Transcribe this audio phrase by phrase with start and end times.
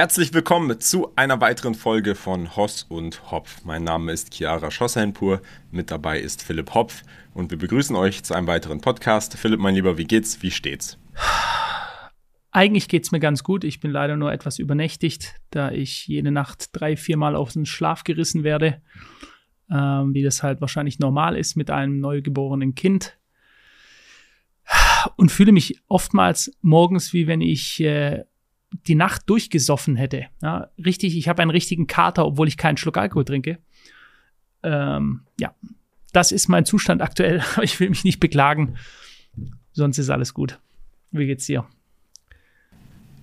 [0.00, 3.66] Herzlich willkommen zu einer weiteren Folge von Hoss und Hopf.
[3.66, 7.02] Mein Name ist Chiara Schossenpur, mit dabei ist Philipp Hopf
[7.34, 9.36] und wir begrüßen euch zu einem weiteren Podcast.
[9.36, 10.42] Philipp, mein Lieber, wie geht's?
[10.42, 10.98] Wie steht's?
[12.50, 13.62] Eigentlich geht's mir ganz gut.
[13.62, 18.02] Ich bin leider nur etwas übernächtigt, da ich jede Nacht drei, viermal auf den Schlaf
[18.02, 18.80] gerissen werde,
[19.70, 23.18] ähm, wie das halt wahrscheinlich normal ist mit einem neugeborenen Kind.
[25.16, 28.24] Und fühle mich oftmals morgens, wie wenn ich äh,
[28.86, 30.26] die Nacht durchgesoffen hätte.
[30.42, 33.58] Ja, richtig, ich habe einen richtigen Kater, obwohl ich keinen Schluck Alkohol trinke.
[34.62, 35.54] Ähm, ja,
[36.12, 38.76] das ist mein Zustand aktuell, aber ich will mich nicht beklagen.
[39.72, 40.58] Sonst ist alles gut.
[41.10, 41.66] Wie geht's dir?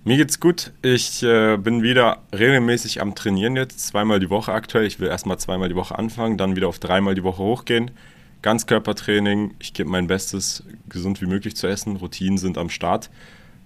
[0.04, 0.72] Mir geht's gut.
[0.80, 4.86] Ich äh, bin wieder regelmäßig am Trainieren jetzt, zweimal die Woche aktuell.
[4.86, 7.90] Ich will erstmal zweimal die Woche anfangen, dann wieder auf dreimal die Woche hochgehen.
[8.42, 9.54] Ganzkörpertraining.
[9.58, 11.96] Ich gebe mein Bestes, gesund wie möglich zu essen.
[11.96, 13.10] Routinen sind am Start.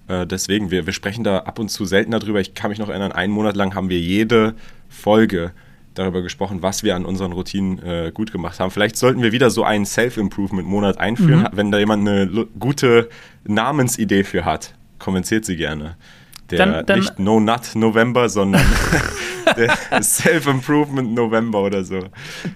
[0.08, 2.40] Äh, deswegen, wir, wir sprechen da ab und zu seltener drüber.
[2.40, 4.54] Ich kann mich noch erinnern, einen Monat lang haben wir jede
[4.88, 5.52] Folge
[5.94, 8.70] darüber gesprochen, was wir an unseren Routinen äh, gut gemacht haben.
[8.70, 11.42] Vielleicht sollten wir wieder so einen Self-Improvement-Monat einführen.
[11.42, 11.48] Mhm.
[11.52, 13.08] Wenn da jemand eine gute
[13.44, 15.96] Namensidee für hat, kommentiert sie gerne.
[16.50, 18.64] Der dann, dann, nicht No Nut November, sondern
[20.02, 22.00] Self-Improvement November oder so.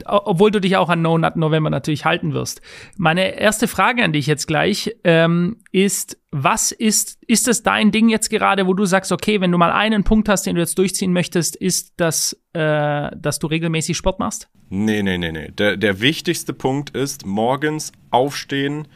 [0.05, 2.61] Obwohl du dich auch an No Nut November natürlich halten wirst.
[2.97, 8.09] Meine erste Frage an dich jetzt gleich ähm, ist, was ist, ist das dein Ding
[8.09, 10.79] jetzt gerade, wo du sagst, okay, wenn du mal einen Punkt hast, den du jetzt
[10.79, 14.49] durchziehen möchtest, ist das, äh, dass du regelmäßig Sport machst?
[14.69, 15.51] Nee, nee, nee, nee.
[15.53, 18.89] Der, der wichtigste Punkt ist, morgens aufstehen,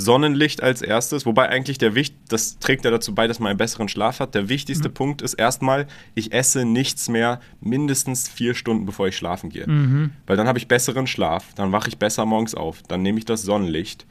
[0.00, 3.58] Sonnenlicht als erstes, wobei eigentlich der Wicht, das trägt ja dazu bei, dass man einen
[3.58, 4.34] besseren Schlaf hat.
[4.34, 4.94] Der wichtigste mhm.
[4.94, 9.66] Punkt ist erstmal, ich esse nichts mehr mindestens vier Stunden, bevor ich schlafen gehe.
[9.66, 10.12] Mhm.
[10.26, 13.24] Weil dann habe ich besseren Schlaf, dann wache ich besser morgens auf, dann nehme ich
[13.24, 14.06] das Sonnenlicht,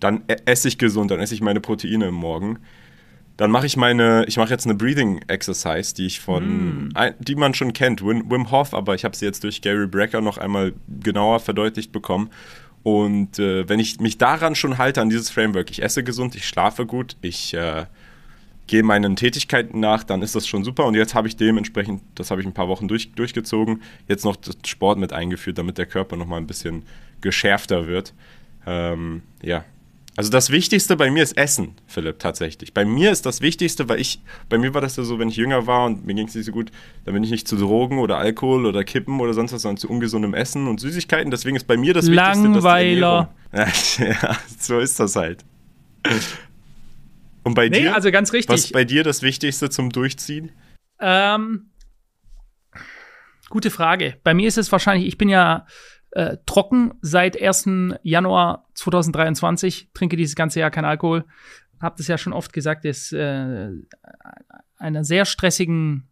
[0.00, 2.58] dann e-, esse ich gesund, dann esse ich meine Proteine im Morgen.
[3.36, 6.94] Dann mache ich meine, ich mache jetzt eine Breathing Exercise, die ich von, mm.
[7.18, 10.20] die man schon kennt, Wim, Wim Hof, aber ich habe sie jetzt durch Gary Brecker
[10.20, 12.30] noch einmal genauer verdeutlicht bekommen.
[12.84, 16.46] Und äh, wenn ich mich daran schon halte, an dieses Framework, ich esse gesund, ich
[16.46, 17.86] schlafe gut, ich äh,
[18.66, 20.84] gehe meinen Tätigkeiten nach, dann ist das schon super.
[20.84, 24.36] Und jetzt habe ich dementsprechend, das habe ich ein paar Wochen durch, durchgezogen, jetzt noch
[24.66, 26.84] Sport mit eingeführt, damit der Körper nochmal ein bisschen
[27.22, 28.12] geschärfter wird.
[28.66, 29.64] Ähm, ja,
[30.16, 32.72] also das Wichtigste bei mir ist Essen, Philipp, tatsächlich.
[32.72, 35.36] Bei mir ist das Wichtigste, weil ich, bei mir war das ja so, wenn ich
[35.36, 36.70] jünger war und mir ging es nicht so gut,
[37.04, 39.90] dann bin ich nicht zu Drogen oder Alkohol oder Kippen oder sonst was, sondern zu
[39.90, 41.32] ungesundem Essen und Süßigkeiten.
[41.32, 43.30] Deswegen ist bei mir das Langweiler.
[43.50, 45.44] Wichtigste, dass ja, so ist das halt.
[47.42, 47.94] Und bei nee, dir?
[47.94, 48.52] also ganz richtig.
[48.52, 50.52] Was ist bei dir das Wichtigste zum Durchziehen?
[51.00, 51.70] Ähm,
[53.48, 54.16] gute Frage.
[54.22, 55.66] Bei mir ist es wahrscheinlich, ich bin ja
[56.14, 57.68] äh, trocken seit 1.
[58.02, 61.24] Januar 2023, trinke dieses ganze Jahr kein Alkohol.
[61.80, 63.70] Hab das ja schon oft gesagt, ist äh,
[64.78, 66.08] einer sehr stressigen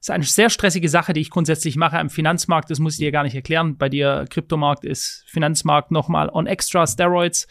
[0.00, 2.70] ist eine sehr stressige Sache, die ich grundsätzlich mache am Finanzmarkt.
[2.70, 3.76] Das muss ich dir gar nicht erklären.
[3.76, 7.46] Bei dir Kryptomarkt ist Finanzmarkt nochmal on extra Steroids.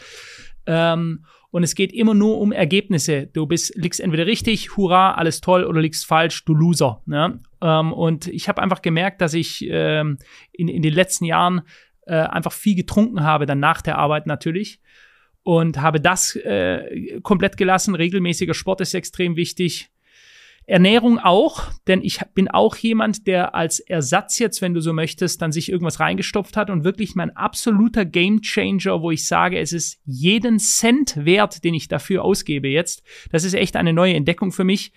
[0.65, 3.27] Ähm, und es geht immer nur um Ergebnisse.
[3.27, 7.03] Du bist, liegst entweder richtig, hurra, alles toll, oder liegst falsch, du Loser.
[7.05, 7.41] Ne?
[7.61, 10.17] Ähm, und ich habe einfach gemerkt, dass ich ähm,
[10.51, 11.61] in, in den letzten Jahren
[12.07, 14.81] äh, einfach viel getrunken habe, dann nach der Arbeit natürlich.
[15.43, 17.93] Und habe das äh, komplett gelassen.
[17.93, 19.91] Regelmäßiger Sport ist extrem wichtig.
[20.65, 25.41] Ernährung auch, denn ich bin auch jemand, der als Ersatz jetzt, wenn du so möchtest,
[25.41, 29.99] dann sich irgendwas reingestopft hat und wirklich mein absoluter Gamechanger, wo ich sage, es ist
[30.05, 33.03] jeden Cent wert, den ich dafür ausgebe jetzt.
[33.31, 34.93] Das ist echt eine neue Entdeckung für mich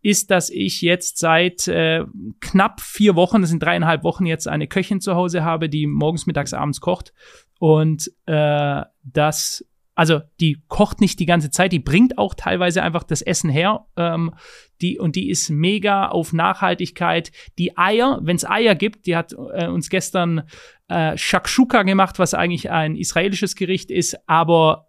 [0.00, 2.04] ist, dass ich jetzt seit äh,
[2.40, 6.26] knapp vier Wochen, das sind dreieinhalb Wochen jetzt, eine Köchin zu Hause habe, die morgens,
[6.26, 7.12] mittags, abends kocht.
[7.58, 9.64] Und äh, das
[9.98, 13.86] also die kocht nicht die ganze Zeit, die bringt auch teilweise einfach das Essen her.
[13.96, 14.32] Ähm,
[14.80, 17.32] die, und die ist mega auf Nachhaltigkeit.
[17.58, 20.44] Die Eier, wenn es Eier gibt, die hat äh, uns gestern
[20.86, 24.86] äh, Shakshuka gemacht, was eigentlich ein israelisches Gericht ist, aber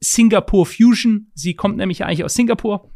[0.00, 1.30] Singapore Fusion.
[1.34, 2.90] Sie kommt nämlich eigentlich aus Singapur.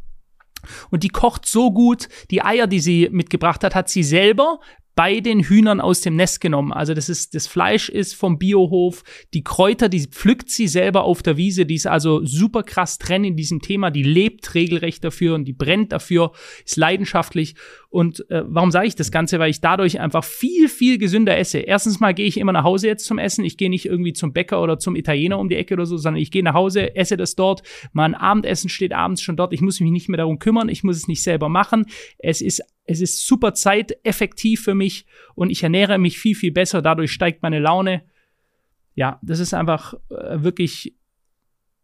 [0.88, 2.08] Und die kocht so gut.
[2.30, 4.58] Die Eier, die sie mitgebracht hat, hat sie selber
[4.96, 6.72] bei den Hühnern aus dem Nest genommen.
[6.72, 9.04] Also das ist, das Fleisch ist vom Biohof,
[9.34, 13.22] die Kräuter, die pflückt sie selber auf der Wiese, die ist also super krass drin
[13.22, 16.32] in diesem Thema, die lebt regelrecht dafür und die brennt dafür,
[16.64, 17.56] ist leidenschaftlich.
[17.96, 19.38] Und äh, warum sage ich das Ganze?
[19.38, 21.60] Weil ich dadurch einfach viel, viel gesünder esse.
[21.60, 23.42] Erstens mal gehe ich immer nach Hause jetzt zum Essen.
[23.42, 26.20] Ich gehe nicht irgendwie zum Bäcker oder zum Italiener um die Ecke oder so, sondern
[26.20, 27.62] ich gehe nach Hause, esse das dort.
[27.94, 29.54] Mein Abendessen steht abends schon dort.
[29.54, 30.68] Ich muss mich nicht mehr darum kümmern.
[30.68, 31.86] Ich muss es nicht selber machen.
[32.18, 36.82] Es ist es ist super zeiteffektiv für mich und ich ernähre mich viel, viel besser.
[36.82, 38.02] Dadurch steigt meine Laune.
[38.94, 40.94] Ja, das ist einfach äh, wirklich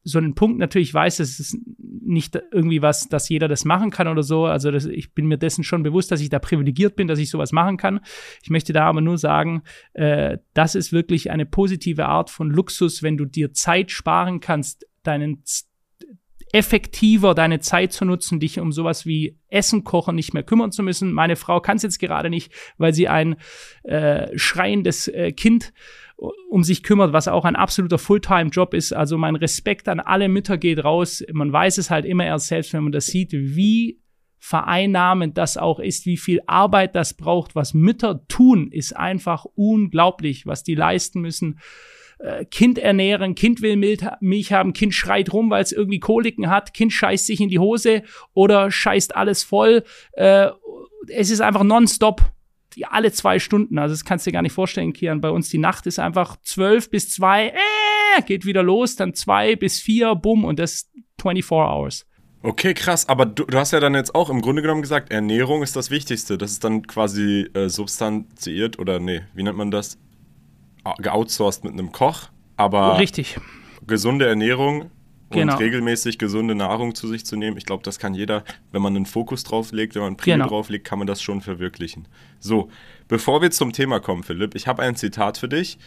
[0.04, 4.08] so einen Punkt natürlich weiß, es ist nicht irgendwie was, dass jeder das machen kann
[4.08, 4.46] oder so.
[4.46, 7.30] Also das, ich bin mir dessen schon bewusst, dass ich da privilegiert bin, dass ich
[7.30, 8.00] sowas machen kann.
[8.42, 9.62] Ich möchte da aber nur sagen,
[9.92, 14.86] äh, das ist wirklich eine positive Art von Luxus, wenn du dir Zeit sparen kannst,
[15.04, 15.42] deinen
[16.52, 20.82] effektiver deine Zeit zu nutzen, dich um sowas wie Essen kochen nicht mehr kümmern zu
[20.82, 21.12] müssen.
[21.12, 23.36] Meine Frau kann es jetzt gerade nicht, weil sie ein
[23.84, 25.72] äh, schreiendes äh, Kind
[26.50, 28.92] um sich kümmert, was auch ein absoluter Fulltime-Job ist.
[28.92, 31.24] Also mein Respekt an alle Mütter geht raus.
[31.32, 34.00] Man weiß es halt immer erst selbst, wenn man das sieht, wie
[34.38, 37.54] vereinnahmend das auch ist, wie viel Arbeit das braucht.
[37.54, 41.60] Was Mütter tun, ist einfach unglaublich, was die leisten müssen.
[42.18, 46.74] Äh, kind ernähren, Kind will Milch haben, Kind schreit rum, weil es irgendwie Koliken hat,
[46.74, 48.02] Kind scheißt sich in die Hose
[48.34, 49.84] oder scheißt alles voll.
[50.12, 50.48] Äh,
[51.08, 52.31] es ist einfach nonstop
[52.74, 53.78] die alle zwei Stunden.
[53.78, 55.20] Also das kannst du dir gar nicht vorstellen, Kian.
[55.20, 59.56] Bei uns die Nacht ist einfach zwölf bis zwei, äh, geht wieder los, dann zwei
[59.56, 60.90] bis vier, bumm, und das
[61.20, 62.06] 24 Hours.
[62.42, 63.08] Okay, krass.
[63.08, 65.90] Aber du, du, hast ja dann jetzt auch im Grunde genommen gesagt, Ernährung ist das
[65.90, 66.38] Wichtigste.
[66.38, 69.98] Das ist dann quasi äh, substanziert oder nee, wie nennt man das?
[70.98, 72.30] Geoutsourced mit einem Koch.
[72.56, 73.38] Aber Richtig.
[73.86, 74.90] gesunde Ernährung
[75.32, 75.54] genau.
[75.54, 77.56] und regelmäßig gesunde Nahrung zu sich zu nehmen.
[77.56, 80.34] Ich glaube, das kann jeder, wenn man einen Fokus drauf legt, wenn man einen Prio
[80.34, 80.48] genau.
[80.48, 82.08] drauf legt, kann man das schon verwirklichen.
[82.40, 82.70] So,
[83.08, 85.78] bevor wir zum Thema kommen, Philipp, ich habe ein Zitat für dich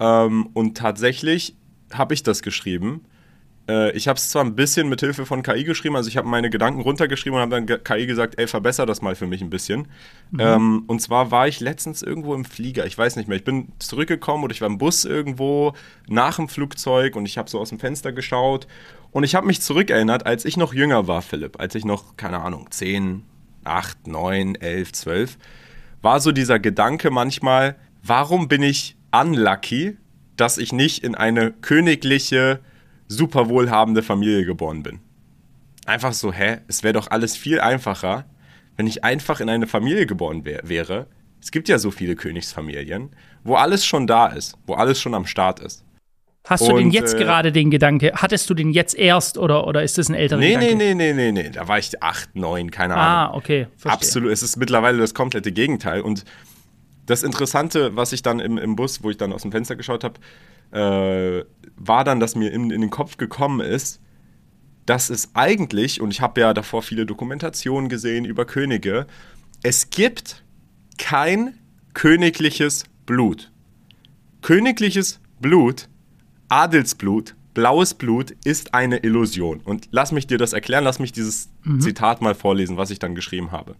[0.00, 1.54] ähm, und tatsächlich
[1.92, 3.04] habe ich das geschrieben.
[3.68, 6.28] Äh, ich habe es zwar ein bisschen mit Hilfe von KI geschrieben, also ich habe
[6.28, 9.50] meine Gedanken runtergeschrieben und habe dann KI gesagt, ey, verbessere das mal für mich ein
[9.50, 9.88] bisschen.
[10.30, 10.40] Mhm.
[10.40, 13.68] Ähm, und zwar war ich letztens irgendwo im Flieger, ich weiß nicht mehr, ich bin
[13.78, 15.74] zurückgekommen oder ich war im Bus irgendwo
[16.08, 18.66] nach dem Flugzeug und ich habe so aus dem Fenster geschaut
[19.10, 22.40] und ich habe mich zurückerinnert, als ich noch jünger war, Philipp, als ich noch, keine
[22.40, 23.22] Ahnung, 10,
[23.64, 25.38] 8, 9, 11, 12,
[26.02, 29.96] war so dieser Gedanke manchmal, warum bin ich unlucky,
[30.36, 32.60] dass ich nicht in eine königliche
[33.08, 35.00] super wohlhabende Familie geboren bin.
[35.86, 38.24] Einfach so, hä, es wäre doch alles viel einfacher,
[38.76, 41.06] wenn ich einfach in eine Familie geboren wär, wäre.
[41.40, 43.10] Es gibt ja so viele Königsfamilien,
[43.44, 45.84] wo alles schon da ist, wo alles schon am Start ist.
[46.46, 48.12] Hast und, du denn jetzt äh, gerade den Gedanke?
[48.14, 50.76] Hattest du den jetzt erst oder, oder ist das ein älterer nee, Gedanke?
[50.76, 51.50] Nee, nee, nee, nee, nee.
[51.50, 53.34] Da war ich acht, neun, keine ah, Ahnung.
[53.34, 53.66] Ah, okay.
[53.76, 53.92] Verstehe.
[53.92, 54.32] Absolut.
[54.32, 56.02] Es ist mittlerweile das komplette Gegenteil.
[56.02, 56.24] Und
[57.04, 60.04] das Interessante, was ich dann im, im Bus, wo ich dann aus dem Fenster geschaut
[60.04, 60.20] habe,
[60.72, 61.44] äh,
[61.76, 64.00] war dann, dass mir in, in den Kopf gekommen ist,
[64.86, 69.06] dass es eigentlich, und ich habe ja davor viele Dokumentationen gesehen über Könige,
[69.62, 70.44] es gibt
[70.98, 71.58] kein
[71.92, 73.50] königliches Blut.
[74.42, 75.88] Königliches Blut,
[76.48, 79.60] Adelsblut, blaues Blut ist eine Illusion.
[79.60, 81.80] Und lass mich dir das erklären, lass mich dieses mhm.
[81.80, 83.76] Zitat mal vorlesen, was ich dann geschrieben habe.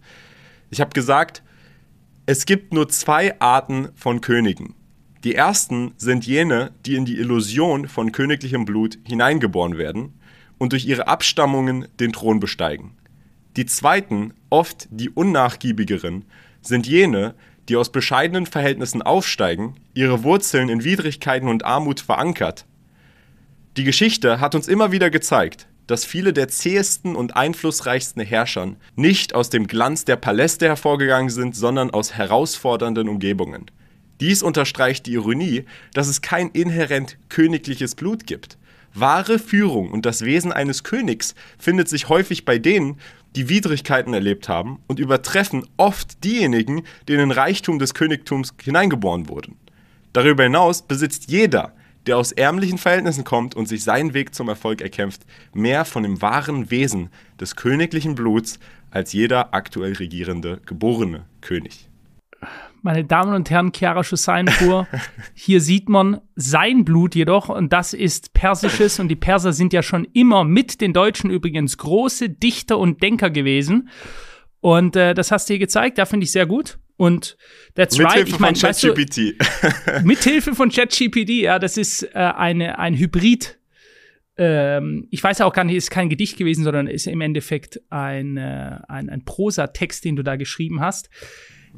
[0.69, 1.43] Ich habe gesagt,
[2.25, 4.73] es gibt nur zwei Arten von Königen.
[5.27, 10.13] Die ersten sind jene, die in die Illusion von königlichem Blut hineingeboren werden
[10.57, 12.95] und durch ihre Abstammungen den Thron besteigen.
[13.57, 16.23] Die zweiten, oft die unnachgiebigeren,
[16.61, 17.35] sind jene,
[17.67, 22.65] die aus bescheidenen Verhältnissen aufsteigen, ihre Wurzeln in Widrigkeiten und Armut verankert.
[23.75, 29.35] Die Geschichte hat uns immer wieder gezeigt, dass viele der zähesten und einflussreichsten Herrschern nicht
[29.35, 33.69] aus dem Glanz der Paläste hervorgegangen sind, sondern aus herausfordernden Umgebungen.
[34.19, 38.57] Dies unterstreicht die Ironie, dass es kein inhärent königliches Blut gibt.
[38.93, 42.99] Wahre Führung und das Wesen eines Königs findet sich häufig bei denen,
[43.35, 49.29] die Widrigkeiten erlebt haben und übertreffen oft diejenigen, die in den Reichtum des Königtums hineingeboren
[49.29, 49.57] wurden.
[50.13, 51.73] Darüber hinaus besitzt jeder,
[52.07, 56.21] der aus ärmlichen Verhältnissen kommt und sich seinen Weg zum Erfolg erkämpft, mehr von dem
[56.23, 57.09] wahren Wesen
[57.39, 58.57] des königlichen Bluts
[58.89, 61.87] als jeder aktuell regierende geborene König
[62.87, 64.87] meine Damen und Herren, Chiara Schussainpur.
[65.33, 69.83] Hier sieht man sein Blut jedoch und das ist persisches und die Perser sind ja
[69.83, 73.89] schon immer mit den Deutschen übrigens große Dichter und Denker gewesen.
[74.61, 76.79] Und äh, das hast du hier gezeigt, da finde ich sehr gut.
[76.95, 77.37] Und
[77.75, 78.25] that's mit right.
[78.25, 79.35] Ich mein, von ChatGPT.
[80.05, 83.59] mit Hilfe von ChatGPT, ja, das ist äh, eine, ein Hybrid.
[84.37, 88.37] Ähm, ich weiß auch gar nicht, ist kein Gedicht gewesen, sondern ist im Endeffekt ein,
[88.37, 91.09] äh, ein, ein Prosatext, den du da geschrieben hast.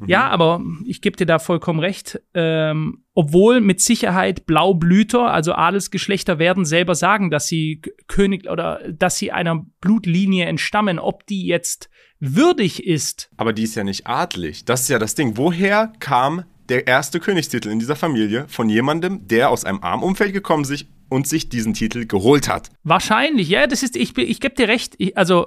[0.06, 0.32] Ja, mhm.
[0.32, 2.20] aber ich gebe dir da vollkommen recht.
[2.34, 9.18] Ähm, obwohl mit Sicherheit Blaublüter, also Adelsgeschlechter, werden selber sagen, dass sie König oder dass
[9.18, 10.98] sie einer Blutlinie entstammen.
[10.98, 13.30] Ob die jetzt würdig ist.
[13.36, 14.64] Aber die ist ja nicht adlig.
[14.64, 15.36] Das ist ja das Ding.
[15.36, 20.32] Woher kam der erste Königstitel in dieser Familie von jemandem, der aus einem armen Umfeld
[20.32, 22.70] gekommen, sich, und sich diesen Titel geholt hat.
[22.84, 25.46] Wahrscheinlich, ja, das ist, ich, ich gebe dir recht, ich, also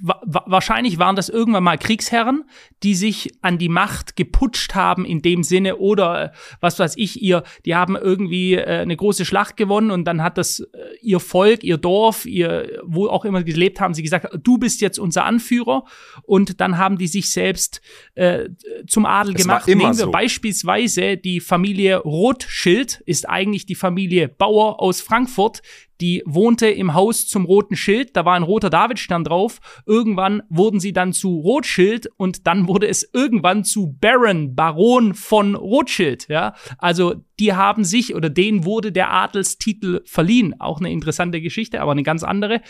[0.00, 2.44] wa wahrscheinlich waren das irgendwann mal Kriegsherren,
[2.82, 7.20] die sich an die Macht geputscht haben in dem Sinne oder äh, was weiß ich,
[7.20, 10.66] ihr, die haben irgendwie äh, eine große Schlacht gewonnen und dann hat das äh,
[11.02, 14.98] ihr Volk, ihr Dorf, ihr, wo auch immer gelebt haben, sie gesagt, du bist jetzt
[14.98, 15.84] unser Anführer
[16.22, 17.80] und dann haben die sich selbst
[18.14, 18.48] äh,
[18.86, 19.66] zum Adel Es gemacht.
[19.66, 20.10] Nehmen wir so.
[20.10, 25.62] beispielsweise die Familie Rothschild, ist eigentlich die Familie Bauer aus Frankfurt,
[26.00, 29.60] die wohnte im Haus zum roten Schild, da war ein roter Davidstern drauf.
[29.86, 35.54] Irgendwann wurden sie dann zu Rothschild und dann wurde es irgendwann zu Baron, Baron von
[35.54, 36.54] Rothschild, ja.
[36.78, 40.60] Also, die haben sich oder denen wurde der Adelstitel verliehen.
[40.60, 42.60] Auch eine interessante Geschichte, aber eine ganz andere.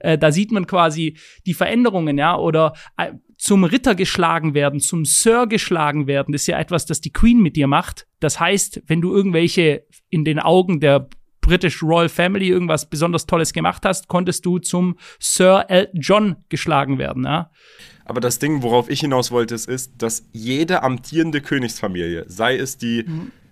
[0.00, 1.16] Äh, da sieht man quasi
[1.46, 6.48] die Veränderungen, ja, oder äh, zum Ritter geschlagen werden, zum Sir geschlagen werden, das ist
[6.48, 8.06] ja etwas, das die Queen mit dir macht.
[8.20, 11.08] Das heißt, wenn du irgendwelche in den Augen der
[11.50, 16.96] British Royal Family irgendwas besonders Tolles gemacht hast, konntest du zum Sir Elton John geschlagen
[16.98, 17.24] werden.
[17.24, 17.50] Ja?
[18.04, 22.78] Aber das Ding, worauf ich hinaus wollte, ist, ist, dass jede amtierende Königsfamilie, sei es
[22.78, 23.04] die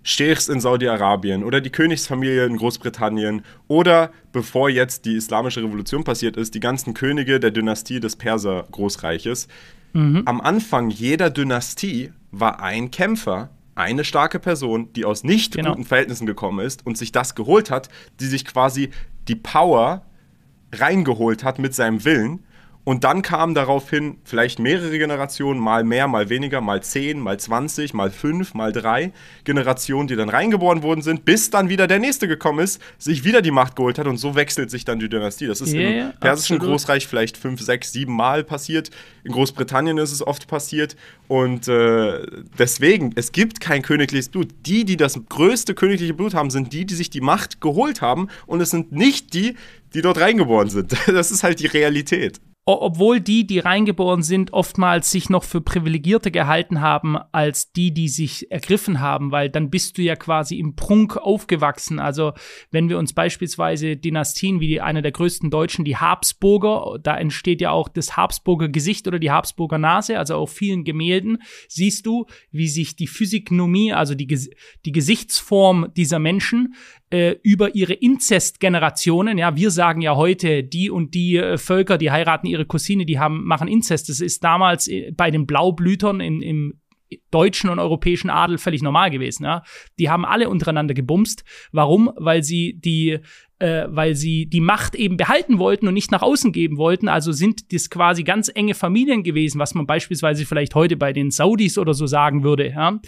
[0.05, 6.37] Scheichs in Saudi-Arabien oder die Königsfamilie in Großbritannien oder bevor jetzt die islamische Revolution passiert
[6.37, 9.49] ist, die ganzen Könige der Dynastie des Perser-Großreiches,
[9.95, 15.71] am Anfang jeder Dynastie war ein Kämpfer, eine starke Person, die aus nicht Genau.
[15.71, 17.89] guten Verhältnissen gekommen ist und sich das geholt hat,
[18.21, 18.91] die sich quasi
[19.29, 20.05] die Power
[20.73, 22.45] reingeholt hat mit seinem Willen.
[22.89, 27.93] Und dann kamen daraufhin vielleicht mehrere Generationen, mal mehr, mal weniger, mal 10, mal 20,
[27.93, 29.13] mal 5, mal 3
[29.45, 33.43] Generationen, die dann reingeboren worden sind, bis dann wieder der nächste gekommen ist, sich wieder
[33.43, 35.49] die Macht geholt hat und so wechselt sich dann die Dynastie.
[35.49, 36.63] Das ist Ja, im persischen absolut.
[36.63, 38.89] Großreich vielleicht 5, 6, 7 Mal passiert.
[39.23, 40.97] In Großbritannien ist es oft passiert.
[41.27, 42.25] Und äh,
[42.59, 44.49] deswegen, es gibt kein königliches Blut.
[44.65, 48.29] Die, die das größte königliche Blut haben, sind die, die sich die Macht geholt haben.
[48.47, 49.57] Und es sind nicht die,
[49.93, 50.97] die dort reingeboren sind.
[51.07, 52.41] Das ist halt die Realität.
[52.71, 58.11] Obwohl die, die reingeboren sind, oftmals sich noch für Privilegierte gehalten haben, als die, die
[58.11, 61.99] sich ergriffen haben, weil dann bist du ja quasi im Prunk aufgewachsen.
[61.99, 62.35] Also
[62.71, 67.63] wenn wir uns beispielsweise Dynastien wie die, eine der größten Deutschen, die Habsburger, da entsteht
[67.63, 72.27] ja auch das Habsburger Gesicht oder die Habsburger Nase, also auf vielen Gemälden siehst du,
[72.51, 74.27] wie sich die Physiognomie, also die,
[74.85, 76.75] die Gesichtsform dieser Menschen
[77.11, 79.39] äh, über ihre Inzestgenerationen.
[79.39, 83.19] Ja, wir sagen ja heute, die und die äh, Völker, die heiraten ihre Cousine, die
[83.19, 84.09] haben, machen Inzest.
[84.09, 86.81] Das ist damals äh, bei den Blaublütern in, im
[87.31, 89.45] deutschen und europäischen Adel völlig normal gewesen.
[89.45, 89.63] Ja?
[89.99, 91.45] Die haben alle untereinander gebumst.
[91.73, 92.11] Warum?
[92.17, 93.21] Weil sie die
[93.59, 97.09] äh, weil sie die Macht eben behalten wollten und nicht nach außen geben wollten.
[97.09, 101.31] Also sind das quasi ganz enge Familien gewesen, was man beispielsweise vielleicht heute bei den
[101.31, 102.71] Saudis oder so sagen würde.
[102.71, 103.01] Ja?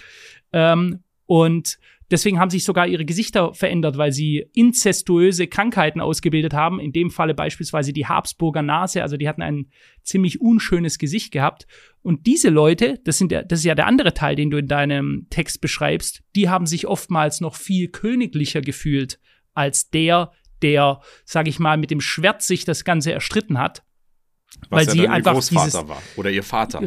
[0.53, 1.79] Ähm, und
[2.11, 6.81] deswegen haben sich sogar ihre Gesichter verändert, weil sie inzestuöse Krankheiten ausgebildet haben.
[6.81, 9.03] In dem Falle beispielsweise die Habsburger Nase.
[9.03, 9.67] Also die hatten ein
[10.03, 11.67] ziemlich unschönes Gesicht gehabt.
[12.03, 14.69] Und diese Leute, das, sind der, das ist ja der andere Teil, den du in
[14.69, 19.21] deinem Text beschreibst, die haben sich oftmals noch viel königlicher gefühlt
[19.55, 23.83] als der, der, sag ich mal, mit dem Schwert sich das Ganze erstritten hat.
[24.69, 26.03] Was Weil ja sie dann ihr einfach Großvater dieses- war.
[26.17, 26.83] Oder ihr Vater.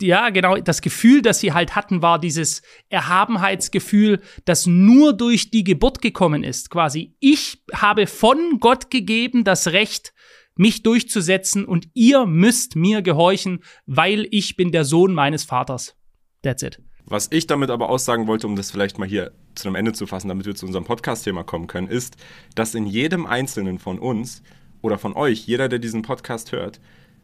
[0.00, 0.56] Ja, genau.
[0.56, 6.44] Das Gefühl, das sie halt hatten, war dieses Erhabenheitsgefühl, das nur durch die Geburt gekommen
[6.44, 6.70] ist.
[6.70, 10.12] Quasi, ich habe von Gott gegeben das Recht,
[10.56, 15.94] mich durchzusetzen und ihr müsst mir gehorchen, weil ich bin der Sohn meines Vaters.
[16.42, 16.80] That's it.
[17.04, 20.06] Was ich damit aber aussagen wollte, um das vielleicht mal hier zu einem Ende zu
[20.06, 22.16] fassen, damit wir zu unserem Podcast-Thema kommen können, ist,
[22.54, 24.42] dass in jedem Einzelnen von uns
[24.82, 26.80] oder von euch, jeder, der diesen Podcast hört,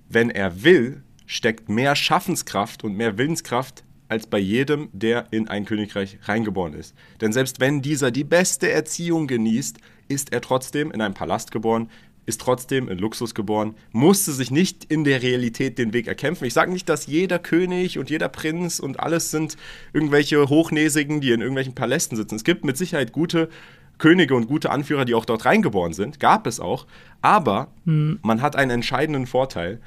[0.09, 5.65] wenn er will, steckt mehr Schaffenskraft und mehr Willenskraft als bei jedem, der in ein
[5.65, 6.95] Königreich reingeboren ist.
[7.21, 11.89] Denn selbst wenn dieser die beste Erziehung genießt, ist er trotzdem in einem Palast geboren,
[12.27, 16.47] ist trotzdem in Luxus geboren, musste sich nicht in der Realität den Weg erkämpfen.
[16.47, 19.57] Ich sage nicht, dass jeder König und jeder Prinz und alles sind
[19.93, 22.37] irgendwelche Hochnäsigen, die in irgendwelchen Palästen sitzen.
[22.37, 23.49] Es gibt mit Sicherheit gute
[24.05, 26.21] Könige und gute Anführer, die auch dort reingeboren sind.
[26.21, 26.87] Gab es auch.
[27.23, 27.69] Aber
[28.23, 29.81] man hat einen entscheidenden Vorteil.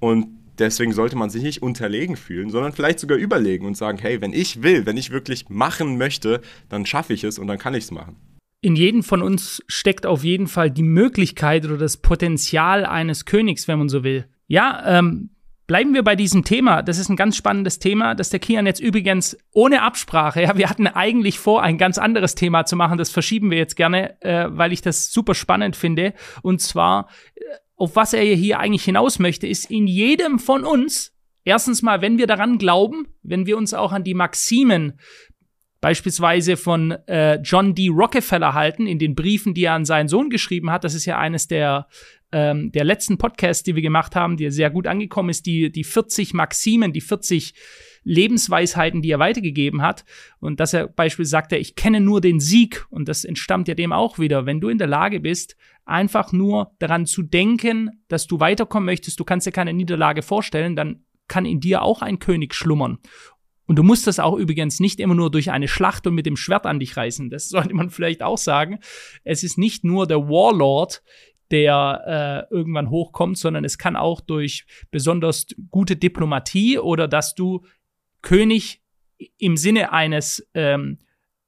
[0.00, 0.26] Und
[0.58, 4.32] deswegen sollte man sich nicht unterlegen fühlen, sondern vielleicht sogar überlegen und sagen, hey, wenn
[4.32, 7.84] ich will, wenn ich wirklich machen möchte, dann schaffe ich es und dann kann ich
[7.84, 8.16] es machen.
[8.60, 13.68] in jedem von uns steckt auf jeden Fall die Möglichkeit oder das Potenzial eines Königs,
[13.68, 14.26] wenn man so will.
[14.48, 15.30] Ja, ähm,
[15.70, 16.82] bleiben wir bei diesem Thema.
[16.82, 20.68] Das ist ein ganz spannendes Thema, das der Kian jetzt übrigens ohne Absprache, ja, wir
[20.68, 22.98] hatten eigentlich vor, ein ganz anderes Thema zu machen.
[22.98, 26.12] Das verschieben wir jetzt gerne, äh, weil ich das super spannend finde.
[26.42, 27.42] Und zwar, äh,
[27.76, 32.18] auf was er hier eigentlich hinaus möchte, ist in jedem von uns, erstens mal, wenn
[32.18, 34.98] wir daran glauben, wenn wir uns auch an die Maximen
[35.80, 37.90] beispielsweise von äh, John D.
[37.90, 40.82] Rockefeller halten, in den Briefen, die er an seinen Sohn geschrieben hat.
[40.82, 41.86] Das ist ja eines der,
[42.32, 45.84] ähm, der letzten Podcasts, die wir gemacht haben, die sehr gut angekommen ist, die, die
[45.84, 47.54] 40 Maximen, die 40
[48.02, 50.04] Lebensweisheiten, die er weitergegeben hat.
[50.38, 52.86] Und dass er beispielsweise sagte, ich kenne nur den Sieg.
[52.90, 54.46] Und das entstammt ja dem auch wieder.
[54.46, 59.18] Wenn du in der Lage bist, einfach nur daran zu denken, dass du weiterkommen möchtest,
[59.20, 62.98] du kannst dir keine Niederlage vorstellen, dann kann in dir auch ein König schlummern.
[63.70, 66.36] Und du musst das auch übrigens nicht immer nur durch eine Schlacht und mit dem
[66.36, 67.30] Schwert an dich reißen.
[67.30, 68.80] Das sollte man vielleicht auch sagen.
[69.22, 71.04] Es ist nicht nur der Warlord,
[71.50, 77.64] der äh, irgendwann hochkommt, sondern es kann auch durch besonders gute Diplomatie oder dass du
[78.22, 78.82] König
[79.38, 80.98] im Sinne eines ähm,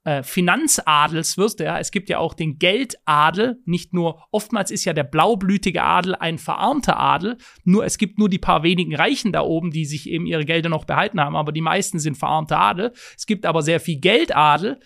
[0.05, 1.61] äh, Finanzadels wirst.
[1.61, 3.61] Ja, es gibt ja auch den Geldadel.
[3.65, 7.39] Nicht nur, oftmals ist ja der blaublütige Adel ein verarmter Adel.
[7.65, 10.69] Nur es gibt nur die paar wenigen Reichen da oben, die sich eben ihre Gelder
[10.69, 11.37] noch behalten haben.
[11.37, 12.93] Aber die meisten sind verarmte Adel.
[13.17, 14.81] Es gibt aber sehr viel Geldadel.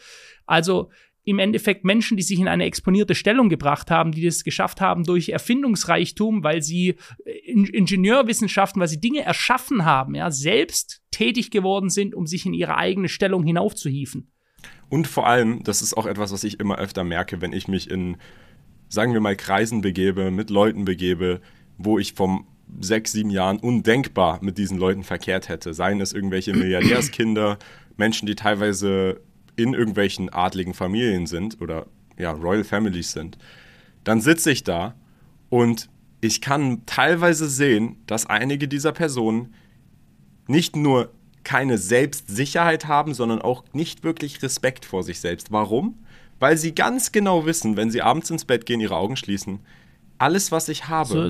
[0.45, 0.91] Also
[1.26, 5.02] im Endeffekt Menschen, die sich in eine exponierte Stellung gebracht haben, die das geschafft haben
[5.02, 11.50] durch Erfindungsreichtum, weil sie äh, in Ingenieurwissenschaften, weil sie Dinge erschaffen haben, ja, selbst tätig
[11.50, 14.33] geworden sind, um sich in ihre eigene Stellung hinaufzuhieven.
[14.88, 17.90] Und vor allem, das ist auch etwas, was ich immer öfter merke, wenn ich mich
[17.90, 18.18] in,
[18.88, 21.40] sagen wir mal, Kreisen begebe, mit Leuten begebe,
[21.76, 22.47] wo ich vom
[22.78, 25.75] sechs, sieben Jahren undenkbar mit diesen Leuten verkehrt hätte.
[25.75, 27.59] Seien es irgendwelche Milliardärskinder,
[27.97, 29.21] Menschen, die teilweise
[29.57, 31.87] in irgendwelchen adligen Familien sind oder
[32.19, 33.39] ja, Royal Families sind,
[34.05, 34.95] dann sitze ich da
[35.49, 35.89] und
[36.21, 39.55] ich kann teilweise sehen, dass einige dieser Personen
[40.47, 41.13] nicht nur
[41.45, 45.53] keine Selbstsicherheit haben, sondern auch nicht wirklich Respekt vor sich selbst.
[45.53, 45.99] Warum?
[46.41, 49.61] Weil sie ganz genau wissen, wenn sie abends ins Bett gehen, ihre Augen schließen,
[50.19, 51.23] alles, was ich habe, so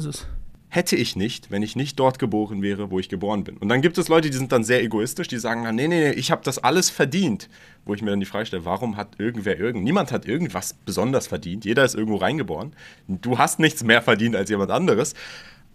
[0.68, 3.56] hätte ich nicht, wenn ich nicht dort geboren wäre, wo ich geboren bin.
[3.56, 6.10] Und dann gibt es Leute, die sind dann sehr egoistisch, die sagen, nee, nee, nee,
[6.10, 7.48] ich habe das alles verdient.
[7.84, 11.28] Wo ich mir dann die Frage stelle, warum hat irgendwer irgend, niemand hat irgendwas besonders
[11.28, 11.64] verdient.
[11.64, 12.74] Jeder ist irgendwo reingeboren.
[13.06, 15.14] Du hast nichts mehr verdient als jemand anderes.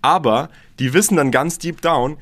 [0.01, 2.17] Aber die wissen dann ganz deep down,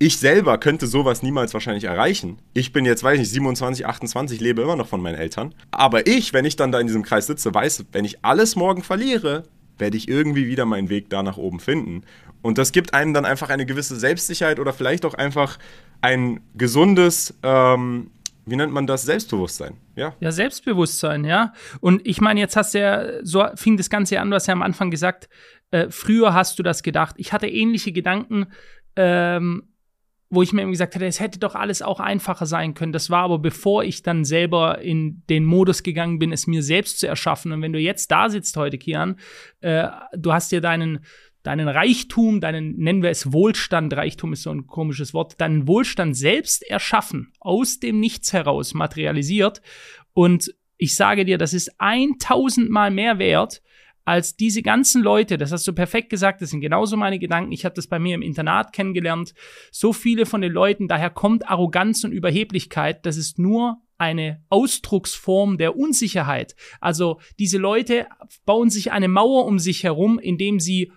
[0.00, 2.38] ich selber könnte sowas niemals wahrscheinlich erreichen.
[2.54, 5.54] Ich bin jetzt, weiß ich nicht, 27, 28, lebe immer noch von meinen Eltern.
[5.72, 8.84] Aber ich, wenn ich dann da in diesem Kreis sitze, weiß, wenn ich alles morgen
[8.84, 9.44] verliere,
[9.78, 12.02] werde ich irgendwie wieder meinen Weg da nach oben finden.
[12.42, 15.58] Und das gibt einem dann einfach eine gewisse Selbstsicherheit oder vielleicht auch einfach
[16.00, 18.10] ein gesundes, ähm,
[18.46, 19.76] wie nennt man das, Selbstbewusstsein.
[19.96, 20.14] Ja.
[20.20, 21.52] ja, Selbstbewusstsein, ja.
[21.80, 24.54] Und ich meine, jetzt hast du ja, so fing das Ganze an, du hast ja
[24.54, 25.28] am Anfang gesagt,
[25.70, 27.16] äh, früher hast du das gedacht.
[27.18, 28.46] Ich hatte ähnliche Gedanken,
[28.96, 29.67] ähm,
[30.30, 32.92] wo ich mir eben gesagt hätte, es hätte doch alles auch einfacher sein können.
[32.92, 37.00] Das war aber bevor ich dann selber in den Modus gegangen bin, es mir selbst
[37.00, 37.52] zu erschaffen.
[37.52, 39.16] Und wenn du jetzt da sitzt heute, Kian,
[39.60, 41.00] äh, du hast dir deinen
[41.44, 46.14] deinen Reichtum, deinen, nennen wir es Wohlstand, Reichtum ist so ein komisches Wort, deinen Wohlstand
[46.14, 49.62] selbst erschaffen, aus dem Nichts heraus materialisiert.
[50.12, 53.62] Und ich sage dir, das ist 1000 Mal mehr wert,
[54.08, 57.52] als diese ganzen Leute, das hast du perfekt gesagt, das sind genauso meine Gedanken.
[57.52, 59.34] Ich habe das bei mir im Internat kennengelernt.
[59.70, 63.04] So viele von den Leuten, daher kommt Arroganz und Überheblichkeit.
[63.04, 66.56] Das ist nur eine Ausdrucksform der Unsicherheit.
[66.80, 68.06] Also diese Leute
[68.46, 70.90] bauen sich eine Mauer um sich herum, indem sie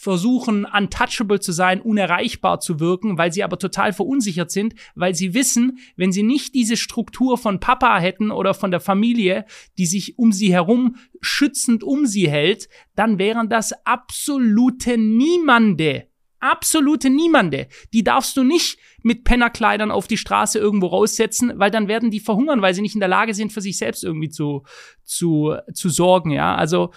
[0.00, 5.34] versuchen, untouchable zu sein, unerreichbar zu wirken, weil sie aber total verunsichert sind, weil sie
[5.34, 9.44] wissen, wenn sie nicht diese Struktur von Papa hätten oder von der Familie,
[9.76, 16.06] die sich um sie herum schützend um sie hält, dann wären das absolute Niemande.
[16.38, 17.68] Absolute Niemande.
[17.92, 22.20] Die darfst du nicht mit Pennerkleidern auf die Straße irgendwo raussetzen, weil dann werden die
[22.20, 24.62] verhungern, weil sie nicht in der Lage sind, für sich selbst irgendwie zu,
[25.04, 26.54] zu, zu sorgen, ja.
[26.54, 26.90] Also,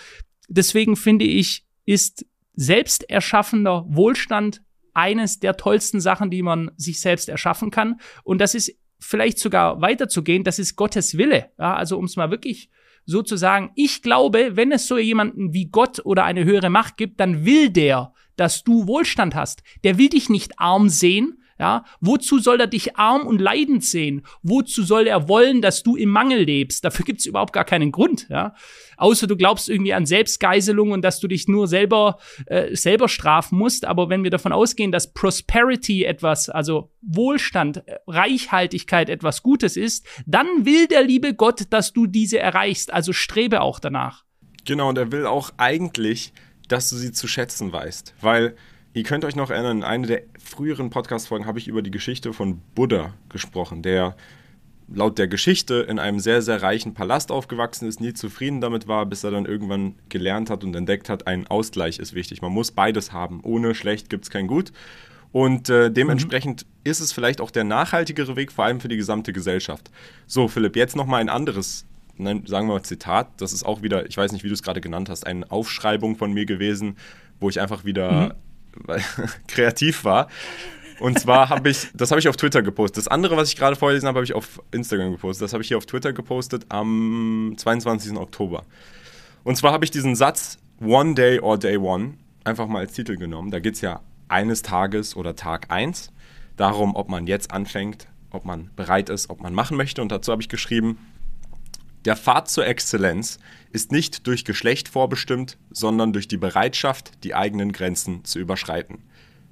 [0.47, 4.61] deswegen finde ich, ist selbst erschaffener Wohlstand
[4.93, 7.99] eines der tollsten Sachen, die man sich selbst erschaffen kann.
[8.23, 11.51] Und das ist vielleicht sogar weiterzugehen, das ist Gottes Wille.
[11.57, 12.69] Ja, also um es mal wirklich
[13.05, 16.95] so zu sagen, ich glaube, wenn es so jemanden wie Gott oder eine höhere Macht
[16.95, 19.63] gibt, dann will der, dass du Wohlstand hast.
[19.83, 24.23] Der will dich nicht arm sehen, ja, wozu soll er dich arm und leidend sehen?
[24.41, 26.83] Wozu soll er wollen, dass du im Mangel lebst?
[26.83, 28.53] Dafür gibt es überhaupt gar keinen Grund, ja.
[28.97, 33.57] Außer du glaubst irgendwie an Selbstgeiselung und dass du dich nur selber äh, selber strafen
[33.57, 33.85] musst.
[33.85, 40.05] Aber wenn wir davon ausgehen, dass Prosperity etwas, also Wohlstand, äh, Reichhaltigkeit etwas Gutes ist,
[40.25, 42.91] dann will der liebe Gott, dass du diese erreichst.
[42.91, 44.25] Also strebe auch danach.
[44.65, 46.33] Genau, und er will auch eigentlich,
[46.67, 48.57] dass du sie zu schätzen weißt, weil
[48.95, 52.31] Ihr könnt euch noch erinnern, in einer der früheren Podcast-Folgen habe ich über die Geschichte
[52.31, 54.15] von Buddha gesprochen, der
[54.87, 59.07] laut der Geschichte in einem sehr, sehr reichen Palast aufgewachsen ist, nie zufrieden damit war,
[59.07, 62.43] bis er dann irgendwann gelernt hat und entdeckt hat, ein Ausgleich ist wichtig.
[62.43, 63.39] Man muss beides haben.
[63.41, 64.71] Ohne schlecht gibt es kein gut.
[65.31, 66.91] Und äh, dementsprechend mhm.
[66.91, 69.89] ist es vielleicht auch der nachhaltigere Weg, vor allem für die gesamte Gesellschaft.
[70.27, 73.29] So, Philipp, jetzt nochmal ein anderes, nein, sagen wir mal Zitat.
[73.37, 76.15] Das ist auch wieder, ich weiß nicht, wie du es gerade genannt hast, eine Aufschreibung
[76.15, 76.97] von mir gewesen,
[77.39, 78.33] wo ich einfach wieder mhm.
[79.47, 80.27] kreativ war.
[80.99, 82.97] Und zwar habe ich, das habe ich auf Twitter gepostet.
[82.97, 85.45] Das andere, was ich gerade vorgelesen habe, habe ich auf Instagram gepostet.
[85.45, 88.15] Das habe ich hier auf Twitter gepostet am 22.
[88.15, 88.63] Oktober.
[89.43, 93.17] Und zwar habe ich diesen Satz One Day or Day One einfach mal als Titel
[93.17, 93.51] genommen.
[93.51, 96.11] Da geht es ja eines Tages oder Tag 1
[96.55, 100.01] darum, ob man jetzt anfängt, ob man bereit ist, ob man machen möchte.
[100.01, 100.97] Und dazu habe ich geschrieben,
[102.05, 103.39] der Pfad zur Exzellenz
[103.71, 109.03] ist nicht durch Geschlecht vorbestimmt, sondern durch die Bereitschaft, die eigenen Grenzen zu überschreiten.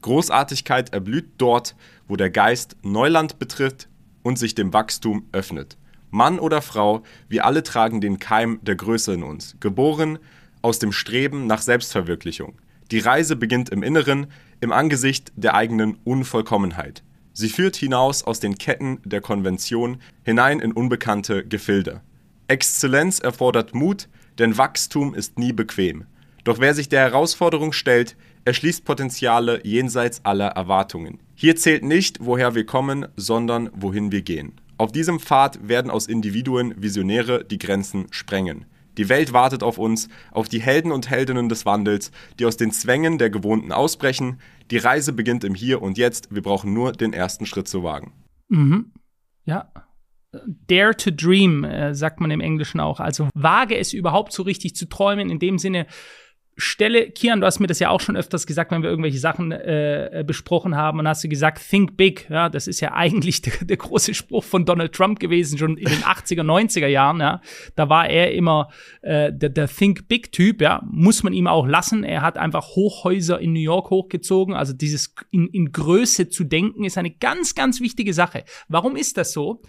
[0.01, 1.75] Großartigkeit erblüht dort,
[2.07, 3.87] wo der Geist Neuland betritt
[4.23, 5.77] und sich dem Wachstum öffnet.
[6.09, 10.19] Mann oder Frau, wir alle tragen den Keim der Größe in uns, geboren
[10.61, 12.59] aus dem Streben nach Selbstverwirklichung.
[12.91, 14.27] Die Reise beginnt im Inneren,
[14.59, 17.03] im Angesicht der eigenen Unvollkommenheit.
[17.33, 22.01] Sie führt hinaus aus den Ketten der Konvention hinein in unbekannte Gefilde.
[22.51, 26.03] Exzellenz erfordert Mut, denn Wachstum ist nie bequem.
[26.43, 31.19] Doch wer sich der Herausforderung stellt, erschließt Potenziale jenseits aller Erwartungen.
[31.33, 34.59] Hier zählt nicht, woher wir kommen, sondern wohin wir gehen.
[34.77, 38.65] Auf diesem Pfad werden aus Individuen Visionäre die Grenzen sprengen.
[38.97, 42.71] Die Welt wartet auf uns, auf die Helden und Heldinnen des Wandels, die aus den
[42.71, 44.41] Zwängen der Gewohnten ausbrechen.
[44.71, 46.35] Die Reise beginnt im Hier und Jetzt.
[46.35, 48.11] Wir brauchen nur den ersten Schritt zu wagen.
[48.49, 48.91] Mhm.
[49.45, 49.71] Ja.
[50.67, 52.99] Dare to dream, äh, sagt man im Englischen auch.
[52.99, 55.87] Also wage es überhaupt so richtig zu träumen, in dem Sinne,
[56.57, 59.51] Stelle, Kian, du hast mir das ja auch schon öfters gesagt, wenn wir irgendwelche Sachen
[59.51, 62.29] äh, äh, besprochen haben, und hast du gesagt, think big.
[62.29, 65.85] Ja, das ist ja eigentlich der, der, große Spruch von Donald Trump gewesen, schon in
[65.85, 67.19] den 80er, 90er Jahren.
[67.19, 67.41] Ja.
[67.75, 68.69] Da war er immer
[69.01, 70.83] äh, der, der Think Big-Typ, ja.
[70.85, 72.03] Muss man ihm auch lassen.
[72.03, 74.53] Er hat einfach Hochhäuser in New York hochgezogen.
[74.53, 78.43] Also dieses in, in Größe zu denken, ist eine ganz, ganz wichtige Sache.
[78.67, 79.61] Warum ist das so?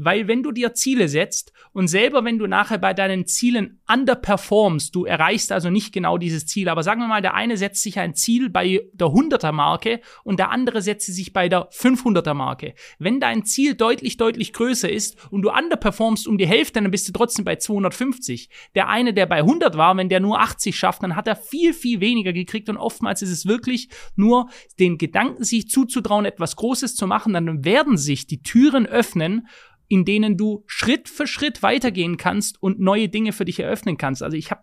[0.00, 4.94] Weil wenn du dir Ziele setzt und selber, wenn du nachher bei deinen Zielen underperformst,
[4.94, 7.98] du erreichst also nicht genau dieses Ziel, aber sagen wir mal, der eine setzt sich
[7.98, 12.74] ein Ziel bei der 100er Marke und der andere setzt sich bei der 500er Marke.
[13.00, 17.08] Wenn dein Ziel deutlich, deutlich größer ist und du underperformst um die Hälfte, dann bist
[17.08, 18.50] du trotzdem bei 250.
[18.76, 21.74] Der eine, der bei 100 war, wenn der nur 80 schafft, dann hat er viel,
[21.74, 26.94] viel weniger gekriegt und oftmals ist es wirklich nur den Gedanken, sich zuzutrauen, etwas Großes
[26.94, 29.48] zu machen, dann werden sich die Türen öffnen
[29.88, 34.22] in denen du Schritt für Schritt weitergehen kannst und neue Dinge für dich eröffnen kannst.
[34.22, 34.62] Also ich habe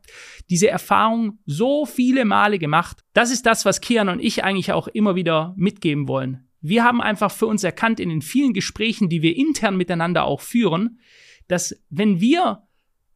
[0.50, 3.04] diese Erfahrung so viele Male gemacht.
[3.14, 6.48] Das ist das, was Kian und ich eigentlich auch immer wieder mitgeben wollen.
[6.62, 10.42] Wir haben einfach für uns erkannt in den vielen Gesprächen, die wir intern miteinander auch
[10.42, 11.00] führen,
[11.48, 12.64] dass wenn wir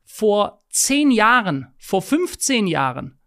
[0.03, 3.18] vor zehn Jahren, vor 15 Jahren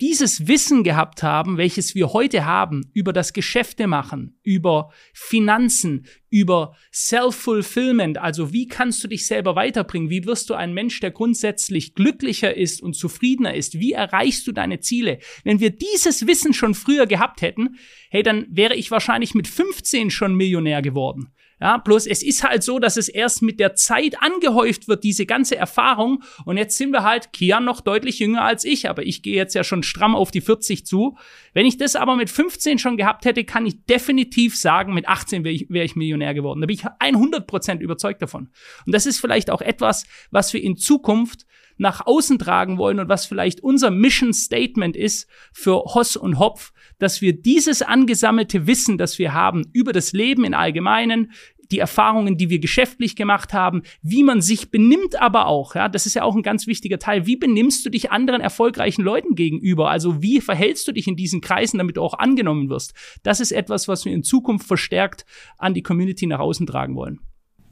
[0.00, 6.74] dieses Wissen gehabt haben, welches wir heute haben über das Geschäfte machen, über Finanzen, über
[6.92, 11.94] Self-Fulfillment, also wie kannst du dich selber weiterbringen, wie wirst du ein Mensch, der grundsätzlich
[11.94, 15.18] glücklicher ist und zufriedener ist, wie erreichst du deine Ziele.
[15.44, 17.76] Wenn wir dieses Wissen schon früher gehabt hätten,
[18.10, 21.32] hey, dann wäre ich wahrscheinlich mit 15 schon Millionär geworden.
[21.60, 25.26] Ja, bloß es ist halt so, dass es erst mit der Zeit angehäuft wird, diese
[25.26, 26.22] ganze Erfahrung.
[26.46, 29.54] Und jetzt sind wir halt, Kian noch deutlich jünger als ich, aber ich gehe jetzt
[29.54, 31.18] ja schon stramm auf die 40 zu.
[31.52, 35.44] Wenn ich das aber mit 15 schon gehabt hätte, kann ich definitiv sagen, mit 18
[35.44, 36.62] wäre ich, wär ich Millionär geworden.
[36.62, 38.48] Da bin ich 100% überzeugt davon.
[38.86, 41.44] Und das ist vielleicht auch etwas, was wir in Zukunft
[41.80, 46.72] nach außen tragen wollen und was vielleicht unser Mission Statement ist für Hoss und Hopf,
[46.98, 51.32] dass wir dieses angesammelte Wissen, das wir haben über das Leben im Allgemeinen,
[51.70, 56.04] die Erfahrungen, die wir geschäftlich gemacht haben, wie man sich benimmt aber auch, ja, das
[56.04, 57.26] ist ja auch ein ganz wichtiger Teil.
[57.26, 59.88] Wie benimmst du dich anderen erfolgreichen Leuten gegenüber?
[59.88, 62.92] Also wie verhältst du dich in diesen Kreisen, damit du auch angenommen wirst?
[63.22, 65.24] Das ist etwas, was wir in Zukunft verstärkt
[65.56, 67.20] an die Community nach außen tragen wollen.